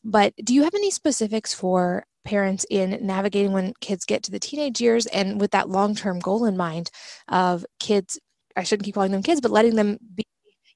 [0.04, 4.38] But do you have any specifics for parents in navigating when kids get to the
[4.38, 6.90] teenage years and with that long term goal in mind
[7.28, 8.18] of kids?
[8.56, 10.24] I shouldn't keep calling them kids, but letting them be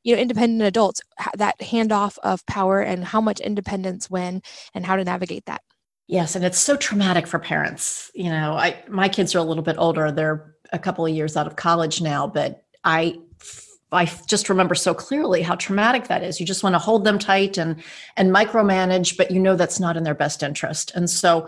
[0.04, 1.00] you know independent adults
[1.36, 4.42] that handoff of power and how much independence when
[4.74, 5.62] and how to navigate that
[6.06, 9.62] yes and it's so traumatic for parents you know i my kids are a little
[9.62, 13.16] bit older they're a couple of years out of college now but i
[13.92, 16.40] I just remember so clearly how traumatic that is.
[16.40, 17.82] You just want to hold them tight and
[18.16, 20.92] and micromanage, but you know that's not in their best interest.
[20.94, 21.46] And so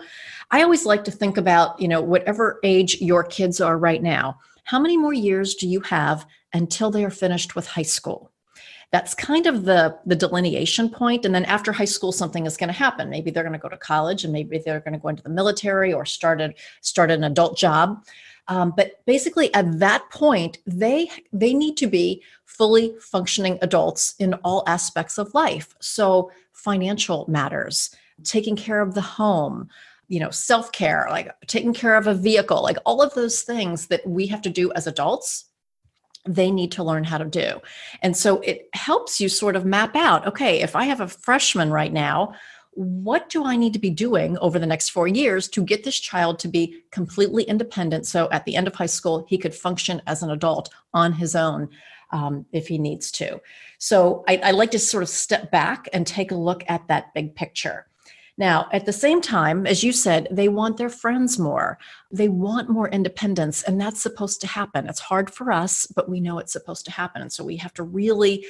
[0.51, 4.37] I always like to think about, you know, whatever age your kids are right now,
[4.63, 8.31] how many more years do you have until they are finished with high school?
[8.95, 11.25] That's kind of the the delineation point.
[11.25, 13.09] And then after high school something is going to happen.
[13.09, 15.37] Maybe they're going to go to college and maybe they're going to go into the
[15.41, 18.05] military or start a, start an adult job.
[18.47, 24.33] Um, but basically at that point they they need to be fully functioning adults in
[24.45, 25.75] all aspects of life.
[25.81, 29.67] So financial matters taking care of the home
[30.07, 34.07] you know self-care like taking care of a vehicle like all of those things that
[34.07, 35.45] we have to do as adults
[36.27, 37.61] they need to learn how to do.
[38.01, 41.71] And so it helps you sort of map out okay, if I have a freshman
[41.71, 42.33] right now,
[42.71, 45.97] what do I need to be doing over the next four years to get this
[45.97, 48.05] child to be completely independent?
[48.05, 51.35] So at the end of high school, he could function as an adult on his
[51.35, 51.69] own
[52.11, 53.41] um, if he needs to.
[53.77, 57.13] So I, I like to sort of step back and take a look at that
[57.13, 57.87] big picture.
[58.37, 61.79] Now, at the same time, as you said, they want their friends more.
[62.11, 64.87] They want more independence, and that's supposed to happen.
[64.87, 67.21] It's hard for us, but we know it's supposed to happen.
[67.21, 68.45] And so we have to really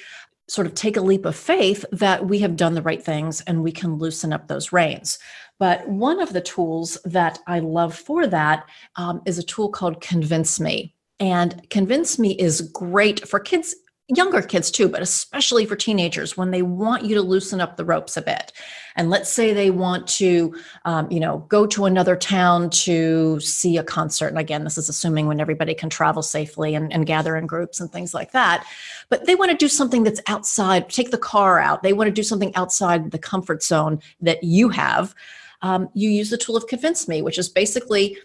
[0.47, 3.63] sort of take a leap of faith that we have done the right things and
[3.63, 5.17] we can loosen up those reins.
[5.57, 10.01] But one of the tools that I love for that um, is a tool called
[10.01, 10.93] Convince Me.
[11.19, 13.75] And Convince Me is great for kids
[14.07, 17.85] younger kids too, but especially for teenagers when they want you to loosen up the
[17.85, 18.51] ropes a bit.
[18.95, 23.77] And let's say they want to, um, you know, go to another town to see
[23.77, 24.27] a concert.
[24.27, 27.79] And again, this is assuming when everybody can travel safely and, and gather in groups
[27.79, 28.65] and things like that.
[29.09, 31.81] But they want to do something that's outside, take the car out.
[31.81, 35.15] They want to do something outside the comfort zone that you have.
[35.63, 38.17] Um, you use the tool of Convince Me, which is basically,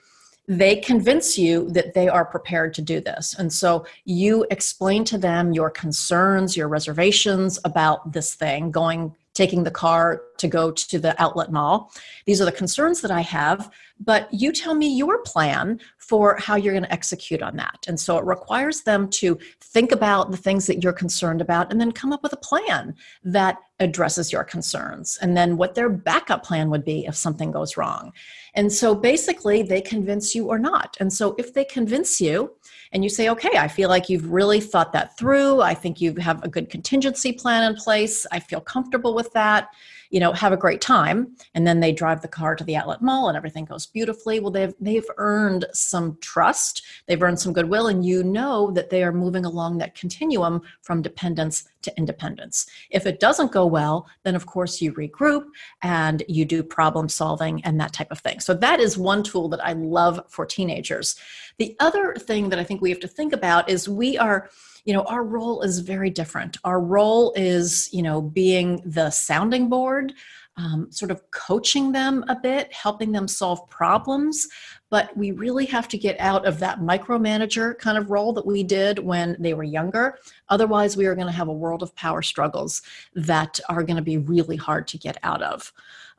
[0.51, 3.37] they convince you that they are prepared to do this.
[3.39, 9.63] And so you explain to them your concerns, your reservations about this thing, going, taking
[9.63, 11.93] the car to go to the outlet mall.
[12.27, 16.57] These are the concerns that I have, but you tell me your plan for how
[16.57, 17.85] you're going to execute on that.
[17.87, 21.81] And so it requires them to think about the things that you're concerned about and
[21.81, 26.43] then come up with a plan that addresses your concerns and then what their backup
[26.43, 28.13] plan would be if something goes wrong.
[28.55, 30.97] And so basically, they convince you or not.
[31.01, 32.53] And so if they convince you
[32.93, 36.15] and you say, okay, I feel like you've really thought that through, I think you
[36.17, 39.69] have a good contingency plan in place, I feel comfortable with that,
[40.11, 41.37] you know, have a great time.
[41.55, 44.41] And then they drive the car to the outlet mall and everything goes beautifully.
[44.41, 49.05] Well, they've they've earned some trust, they've earned some goodwill, and you know that they
[49.05, 52.67] are moving along that continuum from dependence to independence.
[52.91, 55.47] If it doesn't go well, then of course you regroup
[55.83, 58.41] and you do problem solving and that type of thing.
[58.41, 61.17] So that is one tool that I love for teenagers.
[61.59, 64.51] The other thing that I think we have to think about is we are
[64.85, 69.69] you know our role is very different our role is you know being the sounding
[69.69, 70.15] board
[70.61, 74.47] um, sort of coaching them a bit helping them solve problems.
[74.91, 78.63] But we really have to get out of that micromanager kind of role that we
[78.63, 80.19] did when they were younger.
[80.49, 82.83] Otherwise we are going to have a world of power struggles
[83.15, 85.73] that are going to be really hard to get out of.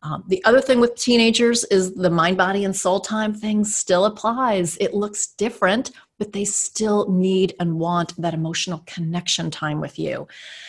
[0.03, 4.05] Um, the other thing with teenagers is the mind, body, and soul time thing still
[4.05, 4.75] applies.
[4.77, 5.91] It looks different,
[6.21, 10.27] but they still need and want that emotional connection time with you.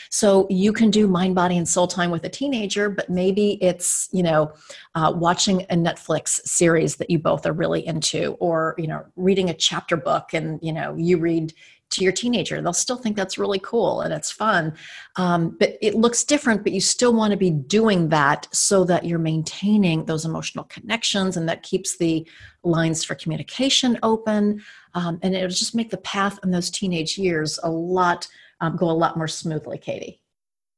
[0.08, 4.08] So you can do mind, body, and soul time with a teenager, but maybe it's,
[4.12, 4.54] you know,
[4.94, 9.50] uh, watching a Netflix series that you both are really into, or, you know, reading
[9.50, 11.52] a chapter book and, you know, you read
[11.92, 12.60] to your teenager.
[12.60, 14.74] They'll still think that's really cool and it's fun.
[15.16, 19.04] Um, but it looks different, but you still want to be doing that so that
[19.04, 22.26] you're maintaining those emotional connections and that keeps the
[22.62, 24.62] lines for communication open.
[24.94, 28.26] Um, and it'll just make the path in those teenage years a lot,
[28.60, 30.22] um, go a lot more smoothly, Katie.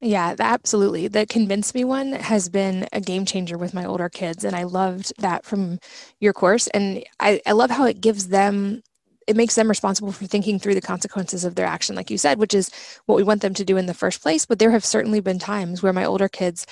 [0.00, 1.08] Yeah, absolutely.
[1.08, 4.44] The convince me one has been a game changer with my older kids.
[4.44, 5.78] And I loved that from
[6.20, 6.66] your course.
[6.68, 8.82] And I, I love how it gives them
[9.26, 12.38] it makes them responsible for thinking through the consequences of their action, like you said,
[12.38, 12.70] which is
[13.06, 14.46] what we want them to do in the first place.
[14.46, 16.66] But there have certainly been times where my older kids,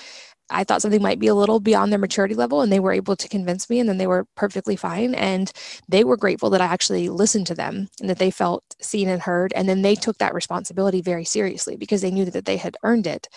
[0.51, 3.17] I thought something might be a little beyond their maturity level, and they were able
[3.17, 5.15] to convince me, and then they were perfectly fine.
[5.15, 5.51] And
[5.89, 9.23] they were grateful that I actually listened to them and that they felt seen and
[9.23, 9.53] heard.
[9.55, 13.07] And then they took that responsibility very seriously because they knew that they had earned
[13.07, 13.29] it.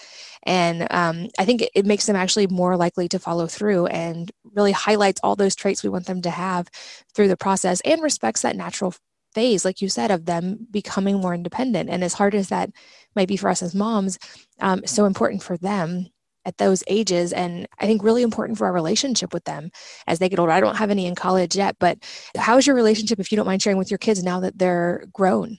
[0.43, 4.32] And um, I think it, it makes them actually more likely to follow through and
[4.54, 6.67] really highlights all those traits we want them to have
[7.13, 8.93] through the process and respects that natural
[9.35, 11.89] phase, like you said, of them becoming more independent.
[11.89, 12.71] And as hard as that
[13.15, 14.17] might be for us as moms,
[14.59, 16.07] um, so important for them
[16.45, 19.71] at those ages and i think really important for our relationship with them
[20.05, 21.97] as they get older i don't have any in college yet but
[22.37, 25.57] how's your relationship if you don't mind sharing with your kids now that they're grown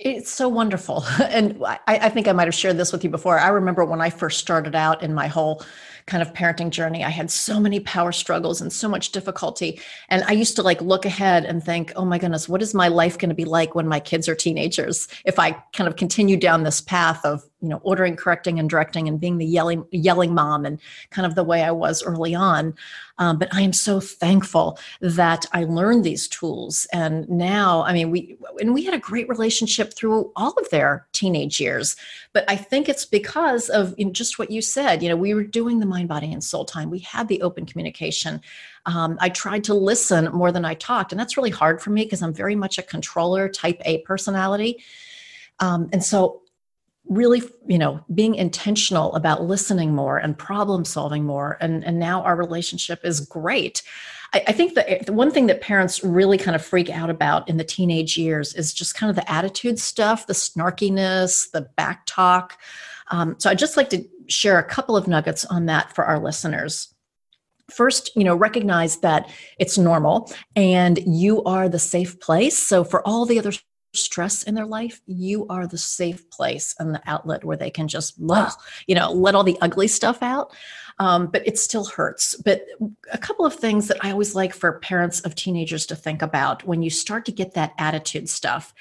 [0.00, 1.04] it's so wonderful.
[1.20, 3.38] And I, I, think I might have shared this with you before.
[3.38, 5.62] I remember when I first started out in my whole
[6.06, 9.80] kind of parenting journey, I had so many power struggles and so much difficulty.
[10.08, 12.88] And I used to like look ahead and think, oh my goodness, what is my
[12.88, 15.08] life going to be like when my kids are teenagers?
[15.24, 19.08] If I kind of continue down this path of you know ordering correcting and directing
[19.08, 20.78] and being the yelling yelling mom and
[21.10, 22.74] kind of the way i was early on
[23.18, 28.10] um, but i am so thankful that i learned these tools and now i mean
[28.10, 31.96] we and we had a great relationship through all of their teenage years
[32.34, 35.32] but i think it's because of you know, just what you said you know we
[35.32, 38.40] were doing the mind body and soul time we had the open communication
[38.86, 41.10] um, I tried to listen more than I talked.
[41.10, 44.84] And that's really hard for me because I'm very much a controller type A personality.
[45.60, 46.42] Um, and so
[47.06, 51.58] really you know being intentional about listening more and problem solving more.
[51.60, 53.82] And and now our relationship is great.
[54.32, 57.48] I, I think that the one thing that parents really kind of freak out about
[57.48, 62.02] in the teenage years is just kind of the attitude stuff the snarkiness the back
[62.06, 62.58] talk.
[63.10, 66.18] Um, so i'd just like to share a couple of nuggets on that for our
[66.18, 66.94] listeners.
[67.70, 72.58] First you know recognize that it's normal and you are the safe place.
[72.58, 73.52] So for all the other
[73.96, 77.88] stress in their life, you are the safe place and the outlet where they can
[77.88, 78.18] just,
[78.86, 80.52] you know, let all the ugly stuff out.
[80.98, 82.36] Um, but it still hurts.
[82.36, 82.66] But
[83.12, 86.64] a couple of things that I always like for parents of teenagers to think about
[86.64, 88.72] when you start to get that attitude stuff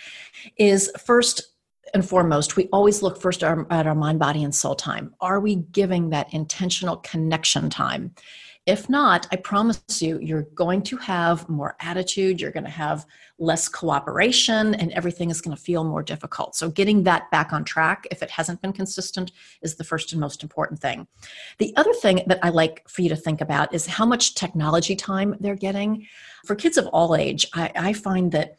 [0.57, 1.53] is first
[1.93, 5.13] and foremost, we always look first at our, at our mind, body, and soul time.
[5.21, 8.13] Are we giving that intentional connection time?
[8.65, 13.05] If not, I promise you, you're going to have more attitude, you're going to have
[13.37, 16.55] less cooperation, and everything is going to feel more difficult.
[16.55, 20.21] So, getting that back on track, if it hasn't been consistent, is the first and
[20.21, 21.07] most important thing.
[21.57, 24.95] The other thing that I like for you to think about is how much technology
[24.95, 26.07] time they're getting.
[26.45, 28.55] For kids of all age, I, I find that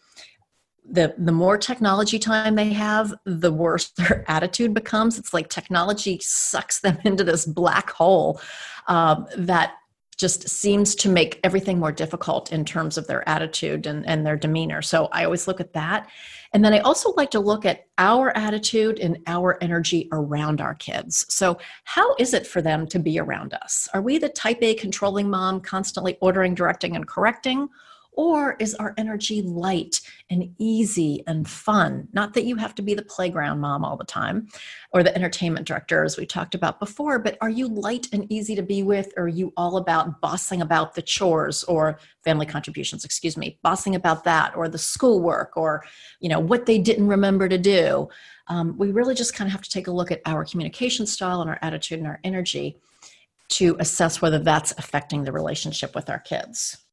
[0.86, 6.18] the the more technology time they have the worse their attitude becomes it's like technology
[6.20, 8.38] sucks them into this black hole
[8.86, 9.76] um, that
[10.14, 14.36] just seems to make everything more difficult in terms of their attitude and, and their
[14.36, 14.82] demeanor.
[14.82, 16.08] So I always look at that.
[16.52, 20.74] And then I also like to look at our attitude and our energy around our
[20.74, 21.26] kids.
[21.28, 23.88] So, how is it for them to be around us?
[23.92, 27.68] Are we the type A controlling mom, constantly ordering, directing, and correcting?
[28.16, 30.00] Or is our energy light
[30.30, 32.08] and easy and fun?
[32.12, 34.48] Not that you have to be the playground mom all the time
[34.92, 38.54] or the entertainment director, as we talked about before, but are you light and easy
[38.54, 39.12] to be with?
[39.16, 43.96] Or are you all about bossing about the chores or family contributions, excuse me, bossing
[43.96, 45.84] about that or the schoolwork or,
[46.20, 48.08] you know, what they didn't remember to do?
[48.46, 51.40] Um, we really just kind of have to take a look at our communication style
[51.40, 52.78] and our attitude and our energy
[53.48, 56.83] to assess whether that's affecting the relationship with our kids.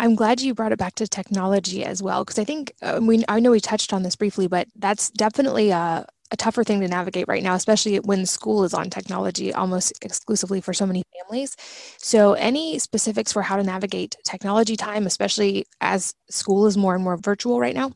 [0.00, 3.22] I'm glad you brought it back to technology as well, because I think uh, we,
[3.28, 6.88] I know we touched on this briefly, but that's definitely a, a tougher thing to
[6.88, 11.54] navigate right now, especially when school is on technology almost exclusively for so many families.
[11.98, 17.04] So, any specifics for how to navigate technology time, especially as school is more and
[17.04, 17.92] more virtual right now?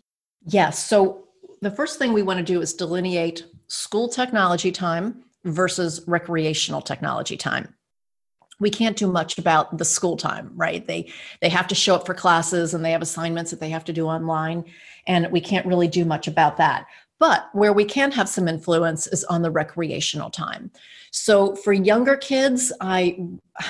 [0.47, 0.85] Yes.
[0.85, 1.25] So,
[1.63, 7.39] the first thing we want to do is delineate school technology time versus recreational technology
[7.39, 7.74] time
[8.61, 10.87] we can't do much about the school time right?
[10.87, 13.85] They they have to show up for classes and they have assignments that they have
[13.85, 14.65] to do online
[15.07, 16.87] and we can't really do much about that.
[17.19, 20.71] But where we can have some influence is on the recreational time.
[21.11, 23.17] So for younger kids i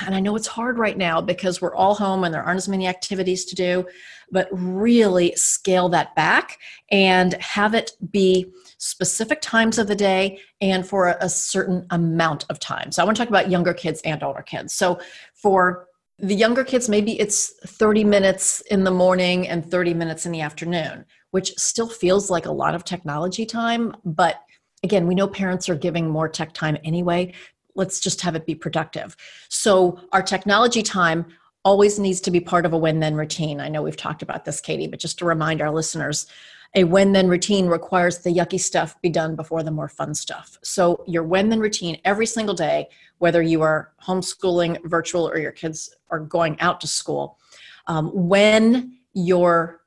[0.07, 2.68] and i know it's hard right now because we're all home and there aren't as
[2.68, 3.87] many activities to do
[4.30, 6.59] but really scale that back
[6.91, 8.51] and have it be
[8.85, 12.93] specific times of the day and for a, certain amount of time.
[12.93, 14.74] So I want to talk about younger kids and older kids.
[14.74, 15.01] So
[15.32, 15.87] for
[16.18, 20.43] the younger kids, maybe it's 30 minutes in the morning and 30 minutes in the
[20.43, 23.97] afternoon, which still feels like a lot of technology time.
[24.05, 24.43] But
[24.82, 27.32] again, we know parents are giving more tech time anyway.
[27.74, 29.16] Let's just have it be productive.
[29.49, 31.24] So, our technology time
[31.64, 33.61] always needs to be part of a when then routine.
[33.61, 36.26] I know we've talked about this, Katie, but just to remind our listeners,
[36.75, 40.59] a when then routine requires the yucky stuff be done before the more fun stuff.
[40.62, 45.53] So, your when then routine every single day, whether you are homeschooling, virtual, or your
[45.53, 47.39] kids are going out to school,
[47.87, 49.83] um, when your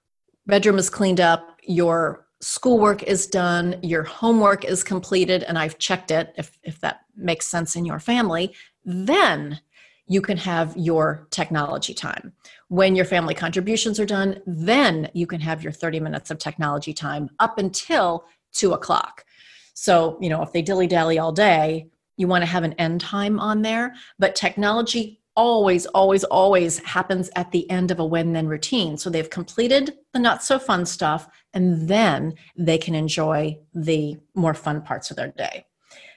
[0.46, 6.12] bedroom is cleaned up, your schoolwork is done, your homework is completed, and I've checked
[6.12, 8.54] it if, if that makes sense in your family,
[8.86, 9.60] then
[10.08, 12.34] you can have your technology time.
[12.70, 16.94] When your family contributions are done, then you can have your 30 minutes of technology
[16.94, 19.26] time up until two o'clock.
[19.74, 23.02] So, you know, if they dilly dally all day, you want to have an end
[23.02, 23.94] time on there.
[24.18, 28.98] But technology always, always, always happens at the end of a when then routine.
[28.98, 34.56] So they've completed the not so fun stuff, and then they can enjoy the more
[34.56, 35.66] fun parts of their day.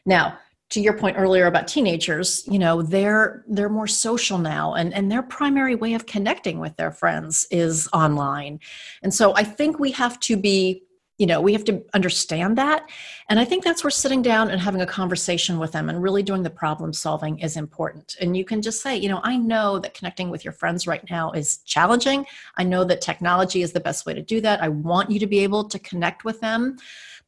[0.07, 0.39] Now,
[0.71, 5.11] to your point earlier about teenagers you know they're they're more social now and and
[5.11, 8.61] their primary way of connecting with their friends is online.
[9.03, 10.83] And so i think we have to be
[11.21, 12.89] you know we have to understand that
[13.29, 16.23] and i think that's where sitting down and having a conversation with them and really
[16.23, 19.79] doing the problem solving is important and you can just say you know i know
[19.79, 22.25] that connecting with your friends right now is challenging
[22.57, 25.27] i know that technology is the best way to do that i want you to
[25.27, 26.77] be able to connect with them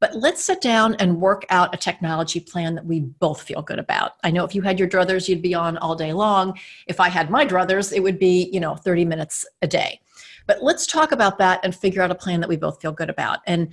[0.01, 3.79] but let's sit down and work out a technology plan that we both feel good
[3.79, 4.17] about.
[4.25, 6.59] I know if you had your druthers, you'd be on all day long.
[6.89, 10.01] If I had my druthers, it would be, you know, 30 minutes a day.
[10.47, 13.11] But let's talk about that and figure out a plan that we both feel good
[13.11, 13.41] about.
[13.47, 13.73] And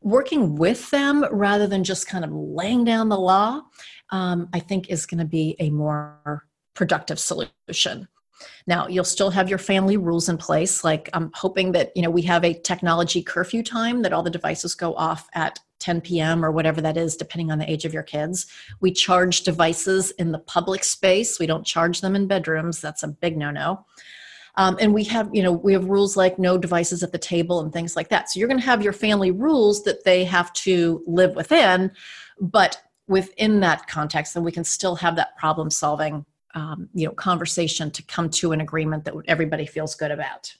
[0.00, 3.62] working with them rather than just kind of laying down the law,
[4.10, 8.08] um, I think is going to be a more productive solution.
[8.66, 10.82] Now, you'll still have your family rules in place.
[10.82, 14.30] Like I'm hoping that, you know, we have a technology curfew time that all the
[14.30, 16.44] devices go off at 10 p.m.
[16.44, 18.46] or whatever that is, depending on the age of your kids.
[18.80, 21.38] We charge devices in the public space.
[21.38, 22.80] We don't charge them in bedrooms.
[22.80, 23.84] That's a big no-no.
[24.56, 27.60] Um, and we have, you know, we have rules like no devices at the table
[27.60, 28.30] and things like that.
[28.30, 31.92] So you're going to have your family rules that they have to live within,
[32.40, 36.24] but within that context, then we can still have that problem solving,
[36.54, 40.54] um, you know, conversation to come to an agreement that everybody feels good about.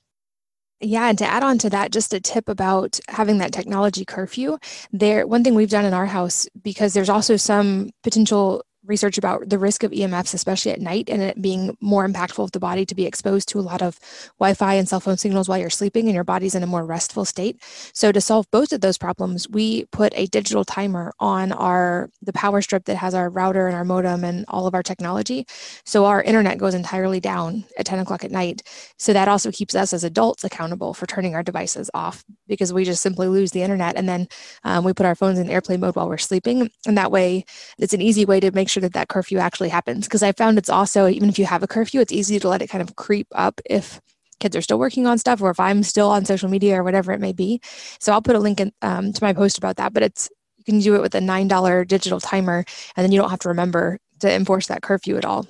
[0.82, 4.57] Yeah, and to add on to that, just a tip about having that technology curfew.
[4.91, 9.49] There, one thing we've done in our house because there's also some potential research about
[9.49, 12.87] the risk of EMFs, especially at night, and it being more impactful of the body
[12.87, 13.99] to be exposed to a lot of
[14.39, 16.85] Wi Fi and cell phone signals while you're sleeping and your body's in a more
[16.85, 17.62] restful state.
[17.93, 22.33] So, to solve both of those problems, we put a digital timer on our the
[22.33, 25.47] power strip that has our router and our modem and all of our technology.
[25.85, 28.62] So, our internet goes entirely down at 10 o'clock at night.
[28.99, 32.85] So, that also keeps us as adults accountable for turning our devices off because we
[32.85, 34.26] just simply lose the internet and then
[34.64, 36.70] um, we put our phones in airplane mode while we're sleeping.
[36.87, 37.45] And that way,
[37.78, 40.07] it's an easy way to make sure that that curfew actually happens.
[40.07, 42.62] Because I found it's also, even if you have a curfew, it's easy to let
[42.62, 44.01] it kind of creep up if
[44.39, 47.12] kids are still working on stuff or if I'm still on social media or whatever
[47.12, 47.61] it may be.
[47.99, 49.93] So I'll put a link in, um, to my post about that.
[49.93, 52.64] But it's, you can do it with a $9 digital timer
[52.97, 55.47] and then you don't have to remember to enforce that curfew at all.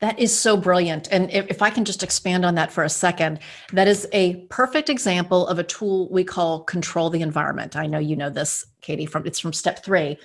[0.00, 1.08] That is so brilliant.
[1.10, 3.38] And if, I can just expand on that for a second,
[3.72, 7.76] that is a perfect example of a tool we call control the environment.
[7.76, 10.18] I know you know this, Katie, from it's from step three.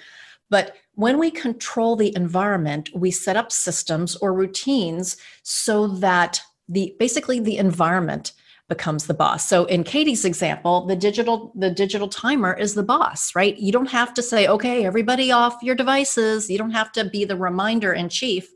[0.51, 6.39] But when we control the environment, we set up systems or routines so that
[6.69, 8.33] the basically the environment
[8.69, 9.45] becomes the boss.
[9.47, 13.57] So in Katie's example, the digital the digital timer is the boss, right?
[13.57, 17.25] You don't have to say, "Okay, everybody off your devices." You don't have to be
[17.25, 18.49] the reminder in chief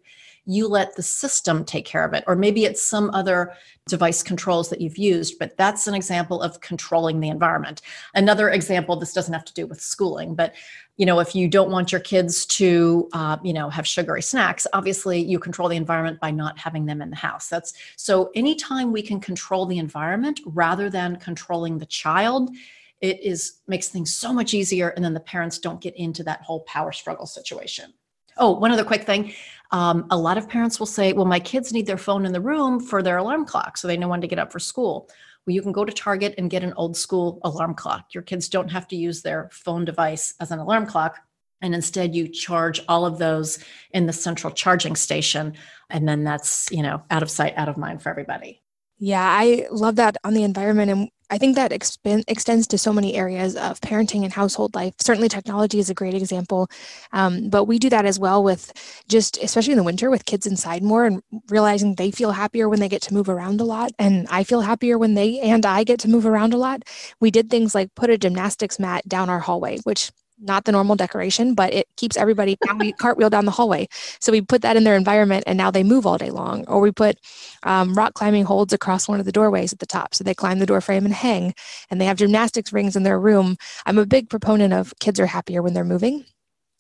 [0.46, 2.24] you let the system take care of it.
[2.28, 3.54] Or maybe it's some other
[3.88, 7.82] device controls that you've used, but that's an example of controlling the environment.
[8.14, 10.54] Another example, this doesn't have to do with schooling, but
[10.98, 14.66] you know, if you don't want your kids to, uh, you know, have sugary snacks,
[14.74, 17.50] obviously you control the environment by not having them in the house.
[17.50, 22.50] That's so anytime we can control the environment rather than controlling the child,
[23.02, 26.42] it is makes things so much easier and then the parents don't get into that
[26.42, 27.94] whole power struggle situation
[28.38, 29.34] Oh, one other quick thing.
[29.72, 32.42] Um, a lot of parents will say, well, my kids need their phone in the
[32.42, 35.10] room for their alarm clock so they know when to get up for school.
[35.48, 38.14] You can go to Target and get an old school alarm clock.
[38.14, 41.20] Your kids don't have to use their phone device as an alarm clock.
[41.62, 43.60] And instead, you charge all of those
[43.92, 45.54] in the central charging station.
[45.90, 48.62] And then that's, you know, out of sight, out of mind for everybody.
[48.98, 50.90] Yeah, I love that on the environment.
[50.90, 54.94] And I think that extends to so many areas of parenting and household life.
[55.02, 56.68] Certainly, technology is a great example,
[57.12, 58.72] um, but we do that as well with
[59.10, 62.80] just, especially in the winter, with kids inside more and realizing they feel happier when
[62.80, 63.92] they get to move around a lot.
[64.00, 66.84] And I feel happier when they and I get to move around a lot.
[67.20, 70.96] We did things like put a gymnastics mat down our hallway, which not the normal
[70.96, 73.88] decoration, but it keeps everybody now we cartwheel down the hallway.
[74.20, 76.66] So we put that in their environment and now they move all day long.
[76.68, 77.18] Or we put
[77.64, 80.14] um, rock climbing holds across one of the doorways at the top.
[80.16, 81.54] So they climb the door frame and hang
[81.90, 83.58] and they have gymnastics rings in their room.
[83.86, 86.26] I'm a big proponent of kids are happier when they're moving.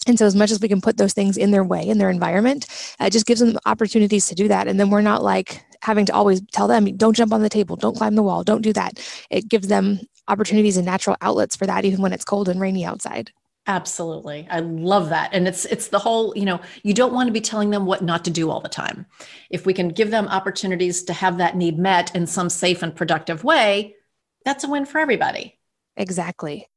[0.07, 2.11] And so, as much as we can put those things in their way, in their
[2.11, 2.67] environment,
[2.99, 4.67] it just gives them opportunities to do that.
[4.67, 7.75] And then we're not like having to always tell them, don't jump on the table,
[7.75, 8.99] don't climb the wall, don't do that.
[9.31, 12.85] It gives them opportunities and natural outlets for that, even when it's cold and rainy
[12.85, 13.31] outside.
[13.67, 14.47] Absolutely.
[14.51, 15.31] I love that.
[15.33, 18.03] And it's it's the whole, you know, you don't want to be telling them what
[18.03, 19.07] not to do all the time.
[19.49, 22.95] If we can give them opportunities to have that need met in some safe and
[22.95, 23.95] productive way,
[24.43, 25.57] that's a win for everybody.
[25.97, 26.67] Exactly.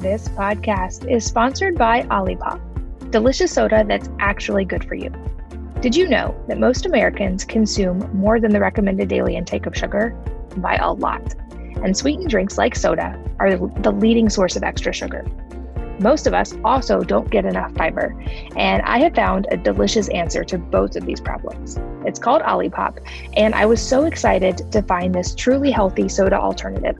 [0.00, 2.60] This podcast is sponsored by Olipop,
[3.12, 5.12] delicious soda that's actually good for you.
[5.80, 10.10] Did you know that most Americans consume more than the recommended daily intake of sugar?
[10.56, 11.34] By a lot
[11.84, 15.24] and sweetened drinks like soda are the leading source of extra sugar.
[15.98, 18.14] Most of us also don't get enough fiber,
[18.56, 21.78] and I have found a delicious answer to both of these problems.
[22.04, 22.98] It's called Olipop,
[23.36, 26.98] and I was so excited to find this truly healthy soda alternative.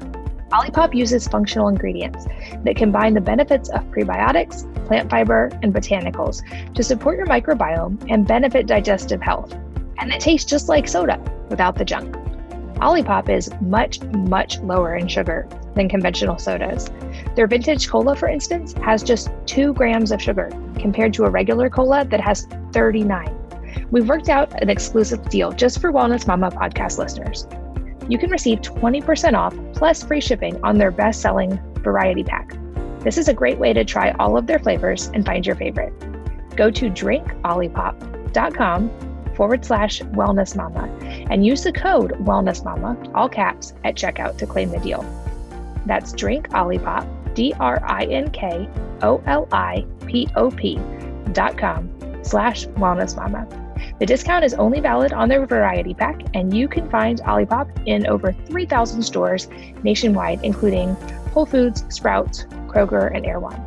[0.52, 2.26] Olipop uses functional ingredients
[2.62, 6.42] that combine the benefits of prebiotics, plant fiber, and botanicals
[6.74, 9.52] to support your microbiome and benefit digestive health.
[9.98, 11.18] And it tastes just like soda
[11.48, 12.14] without the junk.
[12.76, 16.90] Olipop is much, much lower in sugar than conventional sodas.
[17.34, 21.70] Their vintage cola, for instance, has just 2 grams of sugar compared to a regular
[21.70, 23.38] cola that has 39.
[23.90, 27.46] We've worked out an exclusive deal just for Wellness Mama podcast listeners.
[28.08, 32.56] You can receive 20% off plus free shipping on their best selling variety pack.
[33.00, 35.92] This is a great way to try all of their flavors and find your favorite.
[36.56, 40.88] Go to drinkolipop.com forward slash wellness mama
[41.30, 45.04] and use the code wellness mama, all caps, at checkout to claim the deal.
[45.86, 48.68] That's drink Olipop, D R I N K
[49.02, 50.80] O L I P O P
[51.32, 51.90] dot com
[52.22, 53.46] slash wellness mama.
[53.98, 58.06] The discount is only valid on their variety pack, and you can find Olipop in
[58.06, 59.48] over 3,000 stores
[59.82, 60.94] nationwide, including
[61.32, 63.60] Whole Foods, Sprouts, Kroger, and Erewhon.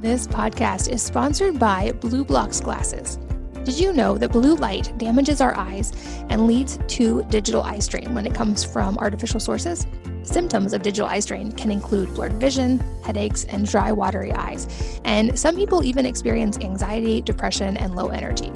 [0.00, 3.18] This podcast is sponsored by BlueBlox Glasses.
[3.66, 5.92] Did you know that blue light damages our eyes
[6.30, 9.88] and leads to digital eye strain when it comes from artificial sources?
[10.22, 15.00] Symptoms of digital eye strain can include blurred vision, headaches, and dry, watery eyes.
[15.04, 18.52] And some people even experience anxiety, depression, and low energy.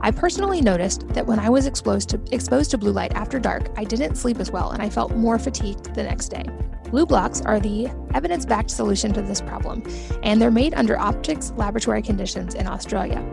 [0.00, 3.70] I personally noticed that when I was exposed to, exposed to blue light after dark,
[3.76, 6.44] I didn't sleep as well and I felt more fatigued the next day.
[6.84, 9.82] BlueBlox are the evidence backed solution to this problem,
[10.22, 13.28] and they're made under Optics laboratory conditions in Australia.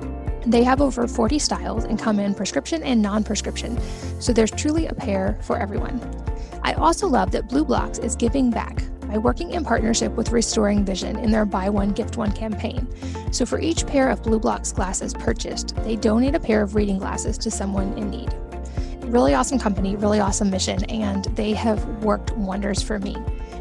[0.46, 3.80] They have over 40 styles and come in prescription and non prescription,
[4.20, 6.02] so there's truly a pair for everyone.
[6.64, 11.18] I also love that BlueBlox is giving back by working in partnership with Restoring Vision
[11.20, 12.88] in their Buy One, Gift One campaign.
[13.32, 17.38] So for each pair of BlueBlox glasses purchased, they donate a pair of reading glasses
[17.40, 18.34] to someone in need.
[19.06, 23.16] Really awesome company, really awesome mission, and they have worked wonders for me.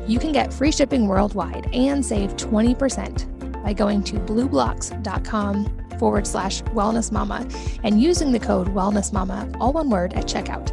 [0.08, 6.62] You can get free shipping worldwide and save 20% by going to blueblox.com forward slash
[6.74, 7.46] wellness mama
[7.84, 10.72] and using the code wellness mama, all one word, at checkout.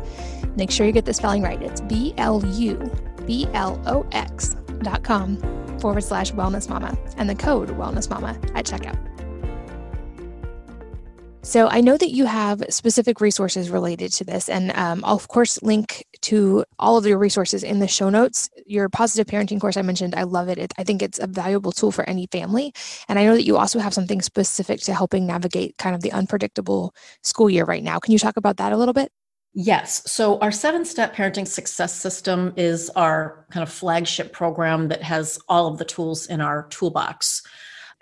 [0.58, 1.62] Make sure you get the spelling right.
[1.62, 2.92] It's B L U
[3.28, 5.38] B L O X dot com
[5.80, 8.98] forward slash wellness mama and the code wellness mama at checkout.
[11.42, 15.30] So I know that you have specific resources related to this, and um, I'll of
[15.30, 18.50] course link to all of your resources in the show notes.
[18.66, 20.58] Your positive parenting course I mentioned, I love it.
[20.58, 20.74] it.
[20.78, 22.74] I think it's a valuable tool for any family,
[23.08, 26.12] and I know that you also have something specific to helping navigate kind of the
[26.12, 28.00] unpredictable school year right now.
[28.00, 29.10] Can you talk about that a little bit?
[29.54, 30.04] Yes.
[30.12, 35.40] So, our seven step parenting success system is our kind of flagship program that has
[35.48, 37.44] all of the tools in our toolbox.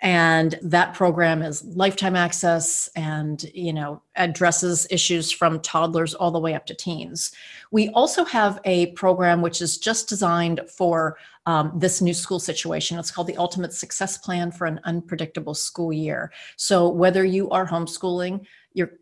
[0.00, 6.38] And that program is lifetime access and, you know, addresses issues from toddlers all the
[6.38, 7.32] way up to teens.
[7.72, 12.98] We also have a program which is just designed for um, this new school situation.
[12.98, 16.30] It's called the Ultimate Success Plan for an Unpredictable School Year.
[16.56, 18.44] So, whether you are homeschooling,
[18.74, 18.92] you're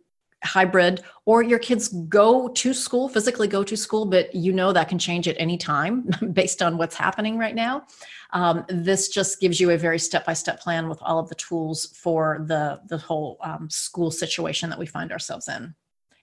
[0.45, 4.89] hybrid or your kids go to school physically go to school but you know that
[4.89, 7.85] can change at any time based on what's happening right now
[8.33, 12.45] um, this just gives you a very step-by-step plan with all of the tools for
[12.47, 15.75] the the whole um, school situation that we find ourselves in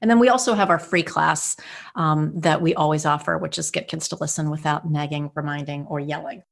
[0.01, 1.55] and then we also have our free class
[1.95, 5.99] um, that we always offer which is get kids to listen without nagging reminding or
[5.99, 6.43] yelling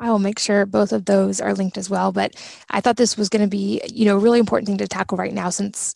[0.00, 2.12] I will make sure both of those are linked as well.
[2.12, 2.36] But
[2.70, 5.18] I thought this was going to be, you know, a really important thing to tackle
[5.18, 5.92] right now since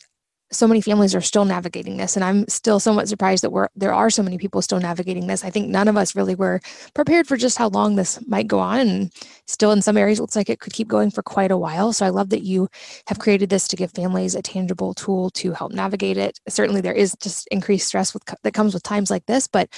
[0.53, 3.93] so many families are still navigating this and i'm still somewhat surprised that we're there
[3.93, 5.45] are so many people still navigating this.
[5.45, 6.61] I think none of us really were
[6.95, 9.13] prepared for just how long this might go on and
[9.47, 11.93] still in some areas it looks like it could keep going for quite a while.
[11.93, 12.69] So i love that you
[13.07, 16.39] have created this to give families a tangible tool to help navigate it.
[16.49, 19.69] Certainly there is just increased stress with, that comes with times like this but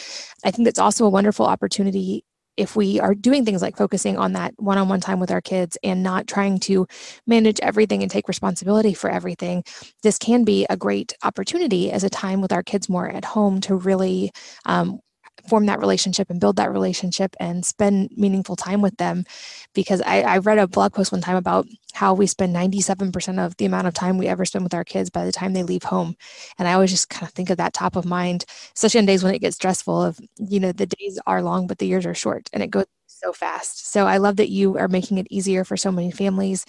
[0.44, 2.24] i think it's also a wonderful opportunity
[2.56, 5.40] if we are doing things like focusing on that one on one time with our
[5.40, 6.86] kids and not trying to
[7.26, 9.64] manage everything and take responsibility for everything,
[10.02, 13.60] this can be a great opportunity as a time with our kids more at home
[13.62, 14.30] to really
[14.66, 15.00] um,
[15.48, 19.24] form that relationship and build that relationship and spend meaningful time with them.
[19.74, 23.56] Because I, I read a blog post one time about how we spend 97% of
[23.56, 25.84] the amount of time we ever spend with our kids by the time they leave
[25.84, 26.16] home.
[26.58, 29.22] And I always just kind of think of that top of mind, especially on days
[29.22, 32.14] when it gets stressful of, you know, the days are long, but the years are
[32.14, 33.90] short and it goes so fast.
[33.90, 36.66] So I love that you are making it easier for so many families.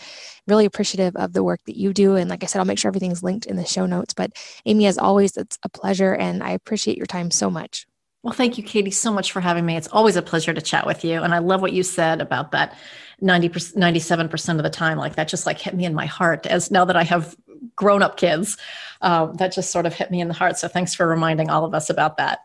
[0.48, 2.16] Really appreciative of the work that you do.
[2.16, 4.14] And like I said, I'll make sure everything's linked in the show notes.
[4.14, 4.32] But
[4.66, 7.88] Amy, as always, it's a pleasure and I appreciate your time so much.
[8.26, 9.78] Well, thank you, Katie, so much for having me.
[9.78, 11.22] It's always a pleasure to chat with you.
[11.22, 12.76] And I love what you said about that
[13.22, 14.98] 90 97% of the time.
[14.98, 17.36] Like that just like hit me in my heart as now that I have
[17.76, 18.58] grown up kids.
[19.00, 20.58] Uh, that just sort of hit me in the heart.
[20.58, 22.40] So thanks for reminding all of us about that.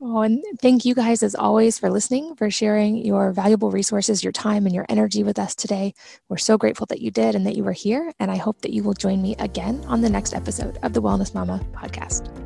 [0.00, 4.32] Oh, and thank you guys as always for listening, for sharing your valuable resources, your
[4.32, 5.92] time, and your energy with us today.
[6.30, 8.10] We're so grateful that you did and that you were here.
[8.18, 11.02] And I hope that you will join me again on the next episode of the
[11.02, 12.45] Wellness Mama podcast.